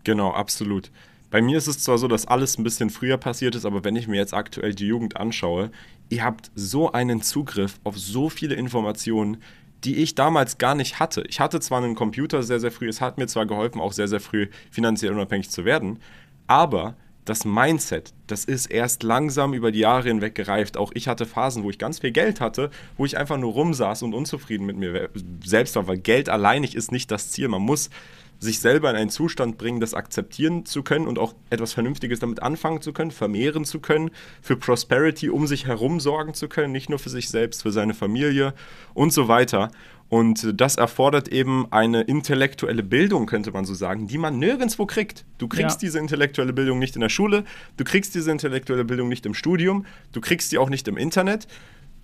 [0.04, 0.90] Genau, absolut.
[1.30, 3.96] Bei mir ist es zwar so, dass alles ein bisschen früher passiert ist, aber wenn
[3.96, 5.70] ich mir jetzt aktuell die Jugend anschaue,
[6.08, 9.42] ihr habt so einen Zugriff auf so viele Informationen,
[9.84, 11.22] die ich damals gar nicht hatte.
[11.28, 14.08] Ich hatte zwar einen Computer sehr, sehr früh, es hat mir zwar geholfen, auch sehr,
[14.08, 16.00] sehr früh finanziell unabhängig zu werden,
[16.46, 16.96] aber
[17.28, 20.78] das Mindset, das ist erst langsam über die Jahre hinweg gereift.
[20.78, 24.02] Auch ich hatte Phasen, wo ich ganz viel Geld hatte, wo ich einfach nur rumsaß
[24.02, 25.10] und unzufrieden mit mir
[25.44, 27.48] selbst war, weil Geld alleinig ist nicht das Ziel.
[27.48, 27.90] Man muss
[28.38, 32.42] sich selber in einen Zustand bringen, das akzeptieren zu können und auch etwas Vernünftiges damit
[32.42, 34.10] anfangen zu können, vermehren zu können,
[34.42, 37.94] für Prosperity um sich herum sorgen zu können, nicht nur für sich selbst, für seine
[37.94, 38.54] Familie
[38.94, 39.70] und so weiter.
[40.08, 45.26] Und das erfordert eben eine intellektuelle Bildung, könnte man so sagen, die man nirgendwo kriegt.
[45.36, 45.86] Du kriegst ja.
[45.86, 47.44] diese intellektuelle Bildung nicht in der Schule,
[47.76, 51.46] du kriegst diese intellektuelle Bildung nicht im Studium, du kriegst sie auch nicht im Internet.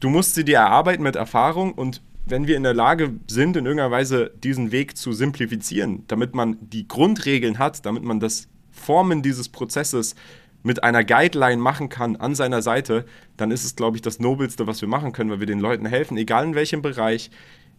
[0.01, 3.67] Du musst sie dir erarbeiten mit Erfahrung und wenn wir in der Lage sind, in
[3.67, 9.23] irgendeiner Weise diesen Weg zu simplifizieren, damit man die Grundregeln hat, damit man das Formen
[9.23, 10.15] dieses Prozesses
[10.63, 13.05] mit einer Guideline machen kann an seiner Seite,
[13.37, 15.85] dann ist es, glaube ich, das Nobelste, was wir machen können, weil wir den Leuten
[15.85, 17.31] helfen, egal in welchem Bereich,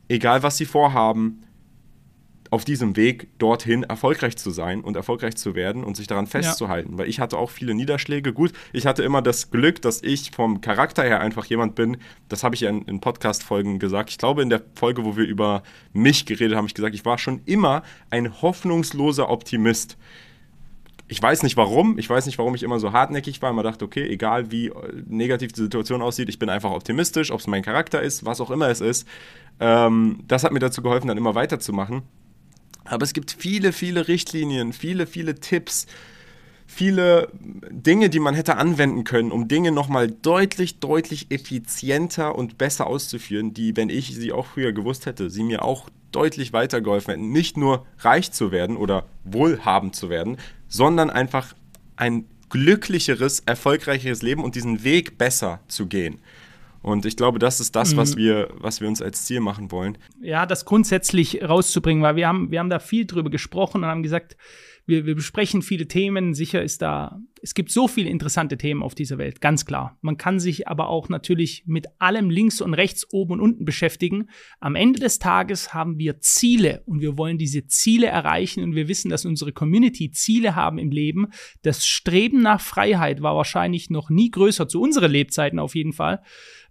[0.07, 1.41] egal was sie vorhaben,
[2.55, 6.93] auf diesem Weg dorthin erfolgreich zu sein und erfolgreich zu werden und sich daran festzuhalten.
[6.93, 6.97] Ja.
[6.99, 8.31] Weil ich hatte auch viele Niederschläge.
[8.31, 11.97] Gut, ich hatte immer das Glück, dass ich vom Charakter her einfach jemand bin,
[12.29, 14.09] das habe ich ja in, in Podcast-Folgen gesagt.
[14.09, 17.03] Ich glaube, in der Folge, wo wir über mich geredet haben, habe ich gesagt, ich
[17.03, 19.97] war schon immer ein hoffnungsloser Optimist
[21.07, 23.85] ich weiß nicht warum, ich weiß nicht, warum ich immer so hartnäckig war, immer dachte,
[23.85, 24.73] okay, egal wie äh,
[25.07, 28.49] negativ die Situation aussieht, ich bin einfach optimistisch, ob es mein Charakter ist, was auch
[28.49, 29.07] immer es ist.
[29.59, 32.01] Ähm, das hat mir dazu geholfen, dann immer weiterzumachen.
[32.85, 35.87] Aber es gibt viele, viele Richtlinien, viele, viele Tipps,
[36.67, 37.29] viele
[37.69, 43.53] Dinge, die man hätte anwenden können, um Dinge nochmal deutlich, deutlich effizienter und besser auszuführen,
[43.53, 47.57] die, wenn ich sie auch früher gewusst hätte, sie mir auch deutlich weitergeholfen hätten, nicht
[47.57, 51.53] nur reich zu werden oder wohlhabend zu werden, sondern einfach
[51.97, 56.19] ein glücklicheres, erfolgreicheres Leben und diesen Weg besser zu gehen.
[56.85, 58.19] Und ich glaube, das ist das, was mhm.
[58.19, 59.97] wir, was wir uns als Ziel machen wollen.
[60.21, 64.03] Ja, das grundsätzlich rauszubringen, weil wir haben, wir haben da viel drüber gesprochen und haben
[64.03, 64.37] gesagt,
[64.85, 66.35] wir, wir besprechen viele Themen.
[66.35, 69.99] Sicher ist da, es gibt so viele interessante Themen auf dieser Welt, ganz klar.
[70.01, 74.29] Man kann sich aber auch natürlich mit allem links und rechts, oben und unten beschäftigen.
[74.59, 78.87] Am Ende des Tages haben wir Ziele und wir wollen diese Ziele erreichen und wir
[78.87, 81.27] wissen, dass unsere Community Ziele haben im Leben.
[81.61, 86.23] Das Streben nach Freiheit war wahrscheinlich noch nie größer zu unseren Lebzeiten auf jeden Fall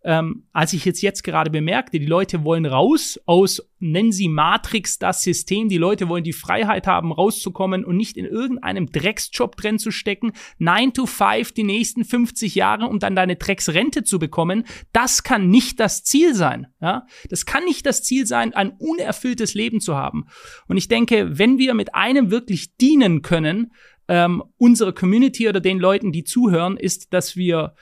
[0.04, 4.98] ähm, als ich jetzt jetzt gerade bemerkte, die Leute wollen raus aus, nennen sie Matrix
[4.98, 9.78] das System, die Leute wollen die Freiheit haben, rauszukommen und nicht in irgendeinem Drecksjob drin
[9.78, 14.64] zu stecken, 9 to 5 die nächsten 50 Jahre, um dann deine Drecksrente zu bekommen,
[14.92, 16.66] das kann nicht das Ziel sein.
[16.80, 17.06] Ja?
[17.28, 20.26] Das kann nicht das Ziel sein, ein unerfülltes Leben zu haben.
[20.66, 23.72] Und ich denke, wenn wir mit einem wirklich dienen können,
[24.08, 27.74] ähm, unsere Community oder den Leuten, die zuhören, ist, dass wir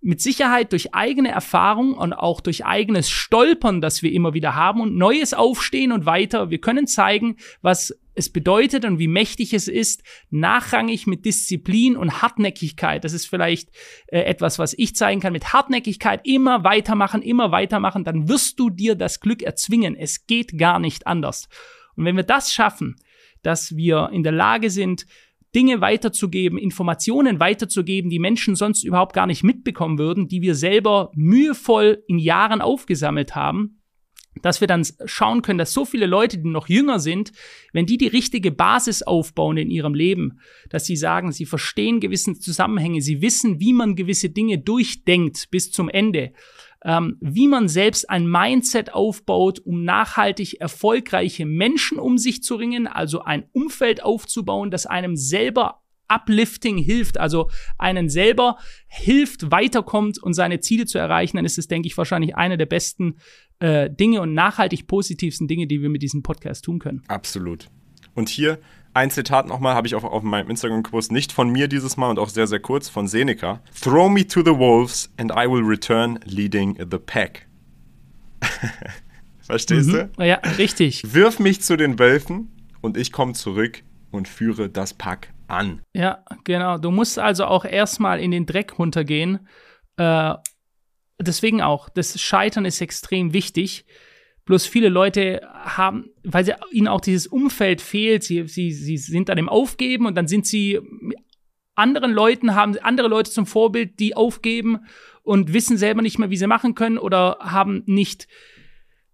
[0.00, 4.80] mit Sicherheit durch eigene Erfahrung und auch durch eigenes Stolpern, das wir immer wieder haben
[4.80, 6.50] und neues Aufstehen und weiter.
[6.50, 12.20] Wir können zeigen, was es bedeutet und wie mächtig es ist, nachrangig mit Disziplin und
[12.22, 13.04] Hartnäckigkeit.
[13.04, 13.70] Das ist vielleicht
[14.08, 15.32] äh, etwas, was ich zeigen kann.
[15.32, 19.96] Mit Hartnäckigkeit immer weitermachen, immer weitermachen, dann wirst du dir das Glück erzwingen.
[19.96, 21.48] Es geht gar nicht anders.
[21.96, 22.96] Und wenn wir das schaffen,
[23.42, 25.06] dass wir in der Lage sind,
[25.54, 31.10] Dinge weiterzugeben, Informationen weiterzugeben, die Menschen sonst überhaupt gar nicht mitbekommen würden, die wir selber
[31.14, 33.78] mühevoll in Jahren aufgesammelt haben,
[34.42, 37.32] dass wir dann schauen können, dass so viele Leute, die noch jünger sind,
[37.72, 42.38] wenn die die richtige Basis aufbauen in ihrem Leben, dass sie sagen, sie verstehen gewisse
[42.38, 46.32] Zusammenhänge, sie wissen, wie man gewisse Dinge durchdenkt bis zum Ende,
[46.84, 52.86] ähm, wie man selbst ein Mindset aufbaut, um nachhaltig erfolgreiche Menschen um sich zu ringen,
[52.86, 60.32] also ein Umfeld aufzubauen, das einem selber Uplifting hilft, also einen selber hilft, weiterkommt und
[60.32, 63.16] seine Ziele zu erreichen, dann ist es, denke ich, wahrscheinlich eine der besten
[63.58, 67.02] äh, Dinge und nachhaltig positivsten Dinge, die wir mit diesem Podcast tun können.
[67.08, 67.66] Absolut.
[68.14, 68.58] Und hier
[68.94, 72.10] ein Zitat nochmal, habe ich auch auf meinem Instagram gewusst, nicht von mir dieses Mal
[72.10, 73.60] und auch sehr, sehr kurz, von Seneca.
[73.80, 77.46] Throw me to the wolves and I will return leading the pack.
[79.40, 80.10] Verstehst mhm.
[80.16, 80.24] du?
[80.24, 81.14] Ja, richtig.
[81.14, 85.82] Wirf mich zu den Wölfen und ich komme zurück und führe das Pack an.
[85.94, 86.78] Ja, genau.
[86.78, 89.48] Du musst also auch erstmal in den Dreck runtergehen.
[89.96, 90.34] Äh,
[91.20, 93.86] deswegen auch, das Scheitern ist extrem wichtig.
[94.48, 99.28] Bloß viele Leute haben, weil sie, ihnen auch dieses Umfeld fehlt, sie, sie, sie sind
[99.28, 100.80] dann im Aufgeben und dann sind sie
[101.74, 104.78] anderen Leuten, haben andere Leute zum Vorbild, die aufgeben
[105.22, 108.26] und wissen selber nicht mehr, wie sie machen können oder haben nicht,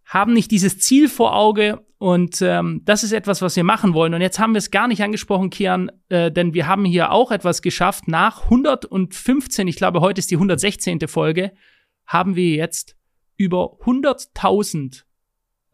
[0.05, 1.85] haben nicht dieses Ziel vor Auge.
[1.99, 4.15] Und ähm, das ist etwas, was wir machen wollen.
[4.15, 7.33] Und jetzt haben wir es gar nicht angesprochen, Kian, äh, denn wir haben hier auch
[7.33, 8.07] etwas geschafft.
[8.07, 11.09] Nach 115, ich glaube, heute ist die 116.
[11.09, 11.51] Folge,
[12.07, 12.95] haben wir jetzt
[13.37, 15.03] über 100.000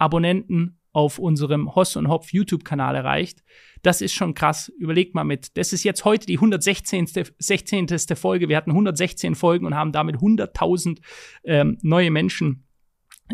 [0.00, 3.44] Abonnenten auf unserem Hoss und Hopf YouTube-Kanal erreicht.
[3.82, 4.70] Das ist schon krass.
[4.78, 5.56] Überlegt mal mit.
[5.56, 7.06] Das ist jetzt heute die 116.
[7.38, 7.88] 16.
[8.16, 8.48] Folge.
[8.48, 10.98] Wir hatten 116 Folgen und haben damit 100.000
[11.44, 12.64] ähm, neue Menschen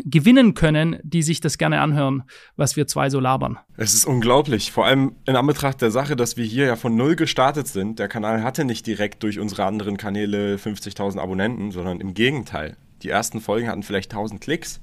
[0.05, 2.23] gewinnen können, die sich das gerne anhören,
[2.55, 3.57] was wir zwei so labern.
[3.77, 7.15] Es ist unglaublich, vor allem in Anbetracht der Sache, dass wir hier ja von null
[7.15, 7.99] gestartet sind.
[7.99, 12.77] Der Kanal hatte nicht direkt durch unsere anderen Kanäle 50.000 Abonnenten, sondern im Gegenteil.
[13.01, 14.81] Die ersten Folgen hatten vielleicht 1000 Klicks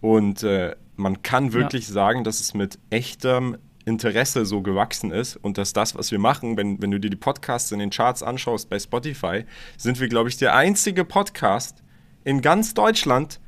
[0.00, 1.94] und äh, man kann wirklich ja.
[1.94, 6.56] sagen, dass es mit echtem Interesse so gewachsen ist und dass das, was wir machen,
[6.56, 9.44] wenn, wenn du dir die Podcasts in den Charts anschaust bei Spotify,
[9.76, 11.82] sind wir, glaube ich, der einzige Podcast
[12.24, 13.40] in ganz Deutschland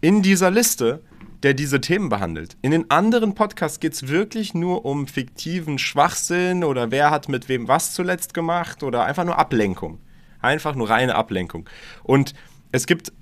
[0.00, 1.02] in dieser Liste,
[1.42, 2.56] der diese Themen behandelt.
[2.62, 7.48] In den anderen Podcasts geht es wirklich nur um fiktiven Schwachsinn oder wer hat mit
[7.48, 9.98] wem was zuletzt gemacht oder einfach nur Ablenkung.
[10.40, 11.68] Einfach nur reine Ablenkung.
[12.02, 12.34] Und
[12.72, 13.12] es gibt,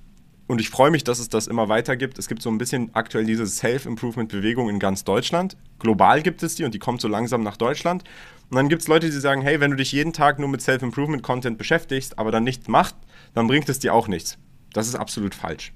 [0.53, 2.91] und ich freue mich, dass es das immer weiter gibt, es gibt so ein bisschen
[2.93, 5.57] aktuell diese Self-Improvement-Bewegung in ganz Deutschland.
[5.79, 8.03] Global gibt es die und die kommt so langsam nach Deutschland.
[8.51, 10.61] Und dann gibt es Leute, die sagen, hey, wenn du dich jeden Tag nur mit
[10.61, 12.95] Self-Improvement-Content beschäftigst, aber dann nichts machst,
[13.33, 14.37] dann bringt es dir auch nichts.
[14.73, 15.73] Das ist absolut falsch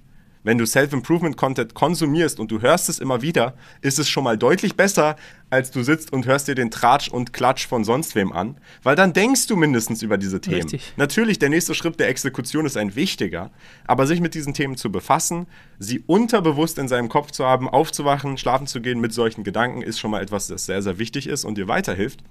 [0.47, 4.77] wenn du Self-Improvement-Content konsumierst und du hörst es immer wieder, ist es schon mal deutlich
[4.77, 5.17] besser,
[5.49, 8.95] als du sitzt und hörst dir den Tratsch und Klatsch von sonst wem an, weil
[8.95, 10.61] dann denkst du mindestens über diese Themen.
[10.61, 10.93] Richtig.
[10.95, 13.51] Natürlich, der nächste Schritt der Exekution ist ein wichtiger,
[13.87, 15.47] aber sich mit diesen Themen zu befassen,
[15.79, 19.99] sie unterbewusst in seinem Kopf zu haben, aufzuwachen, schlafen zu gehen mit solchen Gedanken, ist
[19.99, 22.23] schon mal etwas, das sehr, sehr wichtig ist und dir weiterhilft.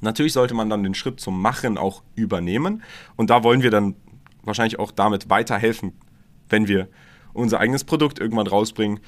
[0.00, 2.82] Natürlich sollte man dann den Schritt zum Machen auch übernehmen
[3.14, 3.94] und da wollen wir dann
[4.42, 5.92] wahrscheinlich auch damit weiterhelfen,
[6.48, 6.88] wenn wir
[7.32, 9.00] unser eigenes Produkt irgendwann rausbringen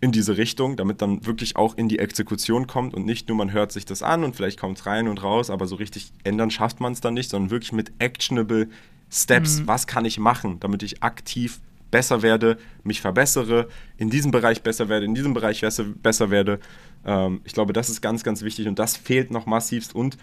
[0.00, 3.52] in diese Richtung, damit dann wirklich auch in die Exekution kommt und nicht nur man
[3.52, 6.50] hört sich das an und vielleicht kommt es rein und raus, aber so richtig ändern
[6.50, 8.68] schafft man es dann nicht, sondern wirklich mit actionable
[9.10, 9.66] Steps, mhm.
[9.66, 11.60] was kann ich machen, damit ich aktiv
[11.90, 16.60] besser werde, mich verbessere, in diesem Bereich besser werde, in diesem Bereich besser werde.
[17.04, 20.18] Ähm, ich glaube, das ist ganz, ganz wichtig und das fehlt noch massivst und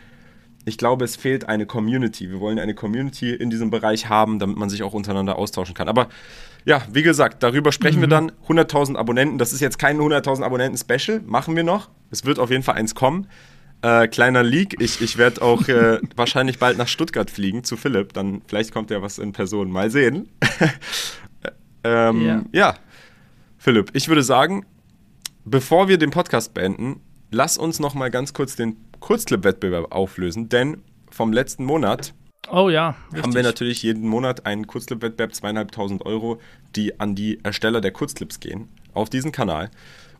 [0.65, 2.29] ich glaube, es fehlt eine Community.
[2.31, 5.87] Wir wollen eine Community in diesem Bereich haben, damit man sich auch untereinander austauschen kann.
[5.87, 6.09] Aber
[6.65, 8.01] ja, wie gesagt, darüber sprechen mhm.
[8.01, 8.31] wir dann.
[8.47, 11.89] 100.000 Abonnenten, das ist jetzt kein 100.000 Abonnenten-Special, machen wir noch.
[12.09, 13.27] Es wird auf jeden Fall eins kommen.
[13.83, 18.13] Äh, kleiner Leak, ich, ich werde auch äh, wahrscheinlich bald nach Stuttgart fliegen zu Philipp.
[18.13, 19.69] Dann vielleicht kommt ja was in Person.
[19.69, 20.29] Mal sehen.
[21.83, 22.45] ähm, yeah.
[22.51, 22.75] Ja,
[23.59, 24.65] Philipp, ich würde sagen,
[25.43, 30.81] bevor wir den Podcast beenden, lass uns noch mal ganz kurz den Kurzclip-Wettbewerb auflösen, denn
[31.11, 32.13] vom letzten Monat
[32.51, 32.95] Oh ja.
[33.15, 36.39] Haben wir natürlich jeden Monat einen Kurzclip-Wettbewerb, zweieinhalbtausend Euro,
[36.75, 39.71] die an die Ersteller der Kurzclips gehen, auf diesen Kanal.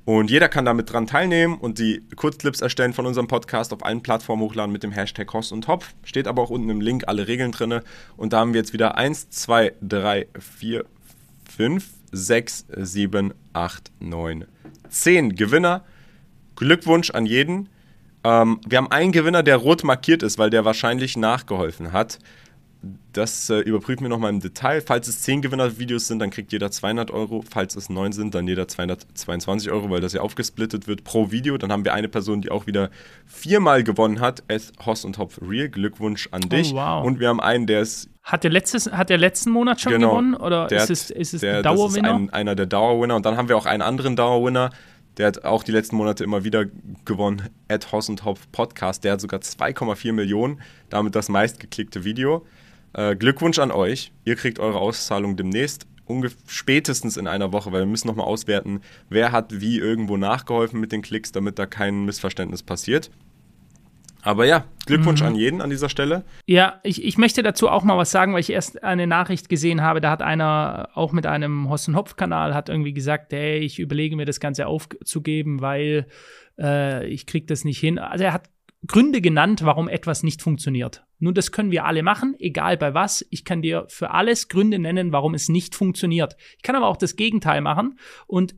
[0.06, 4.04] Und jeder kann damit dran teilnehmen und die Kurzclips erstellen von unserem Podcast auf allen
[4.04, 5.96] Plattformen hochladen mit dem Hashtag Host und Hopf.
[6.04, 7.82] Steht aber auch unten im Link alle Regeln drin.
[8.16, 10.86] Und da haben wir jetzt wieder 1, 2, 3, 4,
[11.58, 14.46] 5, 6, 7, 8, 9,
[14.90, 15.84] 10 Gewinner.
[16.56, 17.70] Glückwunsch an jeden.
[18.26, 22.18] Ähm, wir haben einen Gewinner, der rot markiert ist, weil der wahrscheinlich nachgeholfen hat.
[23.14, 24.82] Das äh, überprüfen wir nochmal im Detail.
[24.82, 27.44] Falls es 10 Gewinner-Videos sind, dann kriegt jeder 200 Euro.
[27.48, 31.58] Falls es 9 sind, dann jeder 222 Euro, weil das ja aufgesplittet wird pro Video.
[31.58, 32.90] Dann haben wir eine Person, die auch wieder
[33.26, 34.44] viermal gewonnen hat.
[34.48, 35.70] Es Hoss und Hopf Real.
[35.70, 36.74] Glückwunsch an oh, dich.
[36.74, 37.06] Oh, wow.
[37.06, 38.10] Und wir haben einen, der ist.
[38.24, 40.34] Hat der, letztes, hat der letzten Monat schon genau, gewonnen?
[40.34, 42.10] Oder ist es, ist es der, Dauerwinner?
[42.10, 43.16] Das ist ein, einer der Dauerwinner.
[43.16, 44.72] Und dann haben wir auch einen anderen Dauerwinner.
[45.17, 46.65] Der hat auch die letzten Monate immer wieder
[47.06, 47.49] gewonnen.
[47.67, 49.04] Ed Hoss und Hopf Podcast.
[49.04, 50.62] Der hat sogar 2,4 Millionen.
[50.89, 52.45] Damit das meistgeklickte Video.
[52.93, 54.12] Äh, Glückwunsch an euch.
[54.25, 55.88] Ihr kriegt eure Auszahlung demnächst.
[56.47, 60.91] Spätestens in einer Woche, weil wir müssen nochmal auswerten, wer hat wie irgendwo nachgeholfen mit
[60.91, 63.10] den Klicks, damit da kein Missverständnis passiert.
[64.26, 65.28] Aber ja, Glückwunsch mhm.
[65.28, 66.24] an jeden an dieser Stelle.
[66.48, 69.84] Ja, ich, ich möchte dazu auch mal was sagen, weil ich erst eine Nachricht gesehen
[69.84, 70.02] habe.
[70.02, 74.16] Da hat einer auch mit einem Hoss- und Hopf-Kanal hat irgendwie gesagt, hey, ich überlege
[74.16, 76.08] mir das Ganze aufzugeben, weil
[76.58, 78.00] äh, ich kriege das nicht hin.
[78.00, 78.50] Also er hat
[78.88, 81.06] Gründe genannt, warum etwas nicht funktioniert.
[81.20, 83.26] Nun, das können wir alle machen, egal bei was.
[83.30, 86.36] Ich kann dir für alles Gründe nennen, warum es nicht funktioniert.
[86.58, 88.56] Ich kann aber auch das Gegenteil machen und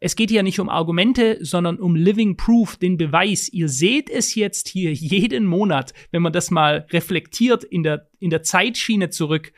[0.00, 3.50] es geht hier nicht um Argumente, sondern um Living Proof, den Beweis.
[3.50, 8.30] Ihr seht es jetzt hier jeden Monat, wenn man das mal reflektiert in der, in
[8.30, 9.52] der Zeitschiene zurück.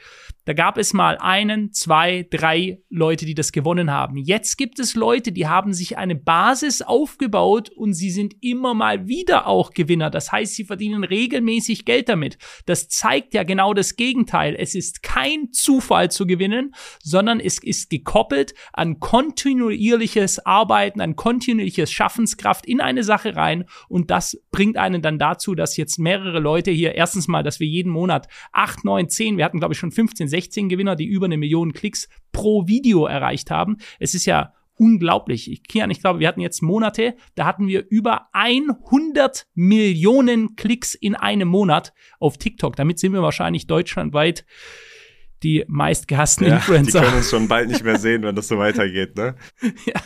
[0.44, 4.16] Da gab es mal einen, zwei, drei Leute, die das gewonnen haben.
[4.16, 9.06] Jetzt gibt es Leute, die haben sich eine Basis aufgebaut und sie sind immer mal
[9.06, 10.10] wieder auch Gewinner.
[10.10, 12.38] Das heißt, sie verdienen regelmäßig Geld damit.
[12.66, 14.56] Das zeigt ja genau das Gegenteil.
[14.58, 21.92] Es ist kein Zufall zu gewinnen, sondern es ist gekoppelt an kontinuierliches Arbeiten, an kontinuierliches
[21.92, 26.72] Schaffenskraft in eine Sache rein und das bringt einen dann dazu, dass jetzt mehrere Leute
[26.72, 29.92] hier erstens mal, dass wir jeden Monat acht, neun, zehn, wir hatten glaube ich schon
[29.92, 33.78] 15, 16 Gewinner, die über eine Million Klicks pro Video erreicht haben.
[33.98, 35.50] Es ist ja unglaublich.
[35.50, 40.94] Ich, Kian, ich glaube, wir hatten jetzt Monate, da hatten wir über 100 Millionen Klicks
[40.94, 42.76] in einem Monat auf TikTok.
[42.76, 44.44] Damit sind wir wahrscheinlich deutschlandweit
[45.42, 47.00] die meistgehassten ja, Influencer.
[47.00, 49.34] Die können uns schon bald nicht mehr sehen, wenn das so weitergeht, ne?
[49.86, 50.00] ja.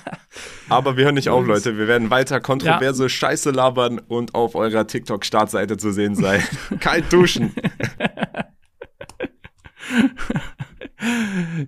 [0.69, 1.79] Aber wir hören nicht auf, Leute.
[1.79, 3.09] Wir werden weiter kontroverse ja.
[3.09, 6.43] Scheiße labern und auf eurer TikTok-Startseite zu sehen sein.
[6.81, 7.53] Kalt duschen.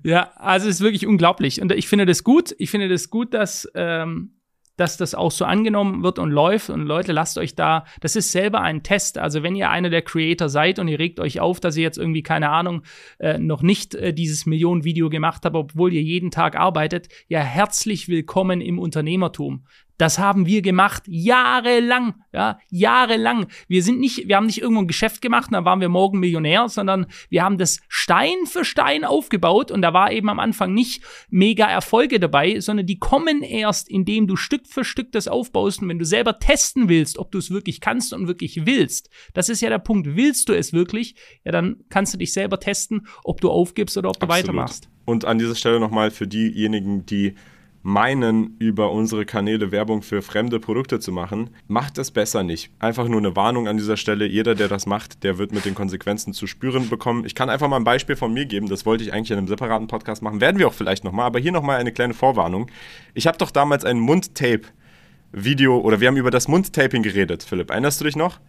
[0.02, 1.60] ja, also es ist wirklich unglaublich.
[1.60, 2.54] Und ich finde das gut.
[2.58, 4.37] Ich finde das gut, dass, ähm,
[4.78, 6.70] dass das auch so angenommen wird und läuft.
[6.70, 9.18] Und Leute, lasst euch da, das ist selber ein Test.
[9.18, 11.98] Also wenn ihr einer der Creator seid und ihr regt euch auf, dass ihr jetzt
[11.98, 12.82] irgendwie, keine Ahnung,
[13.18, 18.08] äh, noch nicht äh, dieses Millionen-Video gemacht habt, obwohl ihr jeden Tag arbeitet, ja, herzlich
[18.08, 19.64] willkommen im Unternehmertum.
[19.98, 23.48] Das haben wir gemacht jahrelang, ja, jahrelang.
[23.66, 26.68] Wir sind nicht, wir haben nicht irgendwo ein Geschäft gemacht, dann waren wir morgen Millionär,
[26.68, 31.02] sondern wir haben das Stein für Stein aufgebaut und da war eben am Anfang nicht
[31.30, 35.88] mega Erfolge dabei, sondern die kommen erst, indem du Stück für Stück das aufbaust und
[35.88, 39.10] wenn du selber testen willst, ob du es wirklich kannst und wirklich willst.
[39.34, 40.16] Das ist ja der Punkt.
[40.16, 41.16] Willst du es wirklich?
[41.44, 44.44] Ja, dann kannst du dich selber testen, ob du aufgibst oder ob du Absolut.
[44.44, 44.88] weitermachst.
[45.04, 47.34] Und an dieser Stelle nochmal für diejenigen, die
[47.82, 52.70] meinen, über unsere Kanäle Werbung für fremde Produkte zu machen, macht es besser nicht.
[52.78, 54.26] Einfach nur eine Warnung an dieser Stelle.
[54.26, 57.24] Jeder, der das macht, der wird mit den Konsequenzen zu spüren bekommen.
[57.24, 58.68] Ich kann einfach mal ein Beispiel von mir geben.
[58.68, 60.40] Das wollte ich eigentlich in einem separaten Podcast machen.
[60.40, 61.26] Werden wir auch vielleicht nochmal.
[61.26, 62.70] Aber hier nochmal eine kleine Vorwarnung.
[63.14, 67.70] Ich habe doch damals ein Mundtape-Video oder wir haben über das Mundtaping geredet, Philipp.
[67.70, 68.40] Erinnerst du dich noch?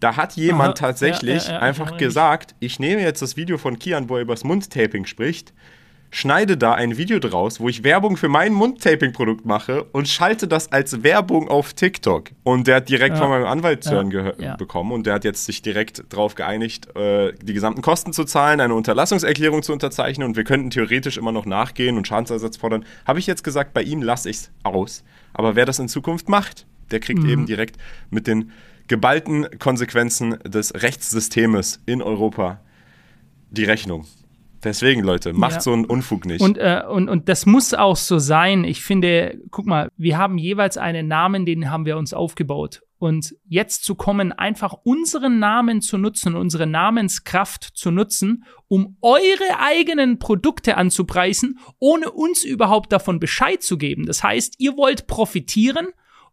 [0.00, 3.58] Da hat jemand Aha, tatsächlich ja, ja, ja, einfach gesagt, ich nehme jetzt das Video
[3.58, 5.52] von Kian, wo er über das Mundtaping spricht
[6.10, 10.72] schneide da ein Video draus, wo ich Werbung für mein Mundtaping-Produkt mache und schalte das
[10.72, 12.30] als Werbung auf TikTok.
[12.42, 13.22] Und der hat direkt ja.
[13.22, 14.32] von meinem Anwalt zu hören ja.
[14.38, 14.56] ja.
[14.56, 18.60] bekommen und der hat jetzt sich direkt darauf geeinigt, äh, die gesamten Kosten zu zahlen,
[18.60, 22.84] eine Unterlassungserklärung zu unterzeichnen und wir könnten theoretisch immer noch nachgehen und Schadensersatz fordern.
[23.06, 25.04] Habe ich jetzt gesagt, bei ihm lasse ich es aus.
[25.32, 27.30] Aber wer das in Zukunft macht, der kriegt mhm.
[27.30, 27.76] eben direkt
[28.10, 28.50] mit den
[28.88, 32.60] geballten Konsequenzen des Rechtssystems in Europa
[33.50, 34.04] die Rechnung.
[34.62, 35.60] Deswegen, Leute, macht ja.
[35.60, 36.40] so einen Unfug nicht.
[36.40, 38.64] Und, äh, und, und das muss auch so sein.
[38.64, 42.82] Ich finde, guck mal, wir haben jeweils einen Namen, den haben wir uns aufgebaut.
[42.98, 49.58] Und jetzt zu kommen, einfach unseren Namen zu nutzen, unsere Namenskraft zu nutzen, um eure
[49.58, 54.04] eigenen Produkte anzupreisen, ohne uns überhaupt davon Bescheid zu geben.
[54.04, 55.88] Das heißt, ihr wollt profitieren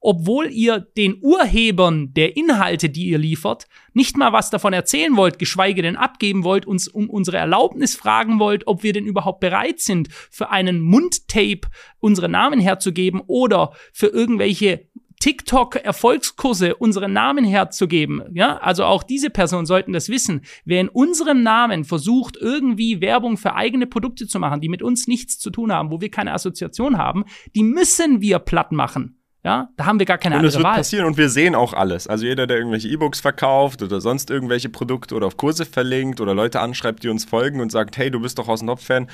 [0.07, 5.37] obwohl ihr den Urhebern der Inhalte, die ihr liefert, nicht mal was davon erzählen wollt,
[5.37, 9.81] geschweige denn abgeben wollt, uns um unsere Erlaubnis fragen wollt, ob wir denn überhaupt bereit
[9.81, 11.67] sind, für einen Mundtape
[11.99, 14.87] unsere Namen herzugeben oder für irgendwelche
[15.19, 18.23] TikTok-Erfolgskurse unseren Namen herzugeben.
[18.31, 20.45] Ja, also auch diese Personen sollten das wissen.
[20.63, 25.05] Wer in unserem Namen versucht, irgendwie Werbung für eigene Produkte zu machen, die mit uns
[25.07, 29.16] nichts zu tun haben, wo wir keine Assoziation haben, die müssen wir platt machen.
[29.47, 30.57] Ja, da haben wir gar keine und andere Wahl.
[30.57, 32.05] Und es wird passieren und wir sehen auch alles.
[32.05, 36.33] Also jeder, der irgendwelche E-Books verkauft oder sonst irgendwelche Produkte oder auf Kurse verlinkt oder
[36.33, 39.07] Leute anschreibt, die uns folgen und sagt, hey, du bist doch aus dem Topf-Fan,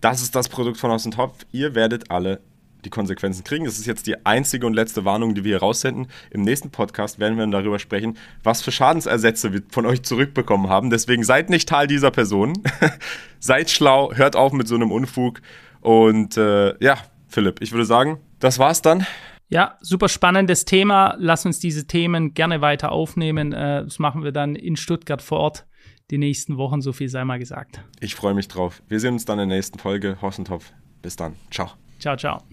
[0.00, 1.46] das ist das Produkt von aus dem Topf.
[1.52, 2.40] Ihr werdet alle
[2.84, 3.64] die Konsequenzen kriegen.
[3.64, 6.08] Das ist jetzt die einzige und letzte Warnung, die wir hier raussenden.
[6.30, 10.68] Im nächsten Podcast werden wir dann darüber sprechen, was für Schadensersätze wir von euch zurückbekommen
[10.68, 10.90] haben.
[10.90, 12.54] Deswegen seid nicht Teil dieser Person.
[13.38, 15.40] seid schlau, hört auf mit so einem Unfug.
[15.80, 19.06] Und äh, ja, Philipp, ich würde sagen, das war's dann.
[19.48, 21.14] Ja, super spannendes Thema.
[21.18, 23.52] Lass uns diese Themen gerne weiter aufnehmen.
[23.52, 25.66] Äh, das machen wir dann in Stuttgart vor Ort
[26.10, 27.80] die nächsten Wochen, so viel sei mal gesagt.
[28.00, 28.82] Ich freue mich drauf.
[28.88, 30.18] Wir sehen uns dann in der nächsten Folge.
[30.22, 30.72] Hossentopf.
[31.02, 31.34] Bis dann.
[31.50, 31.70] Ciao.
[31.98, 32.46] Ciao, ciao.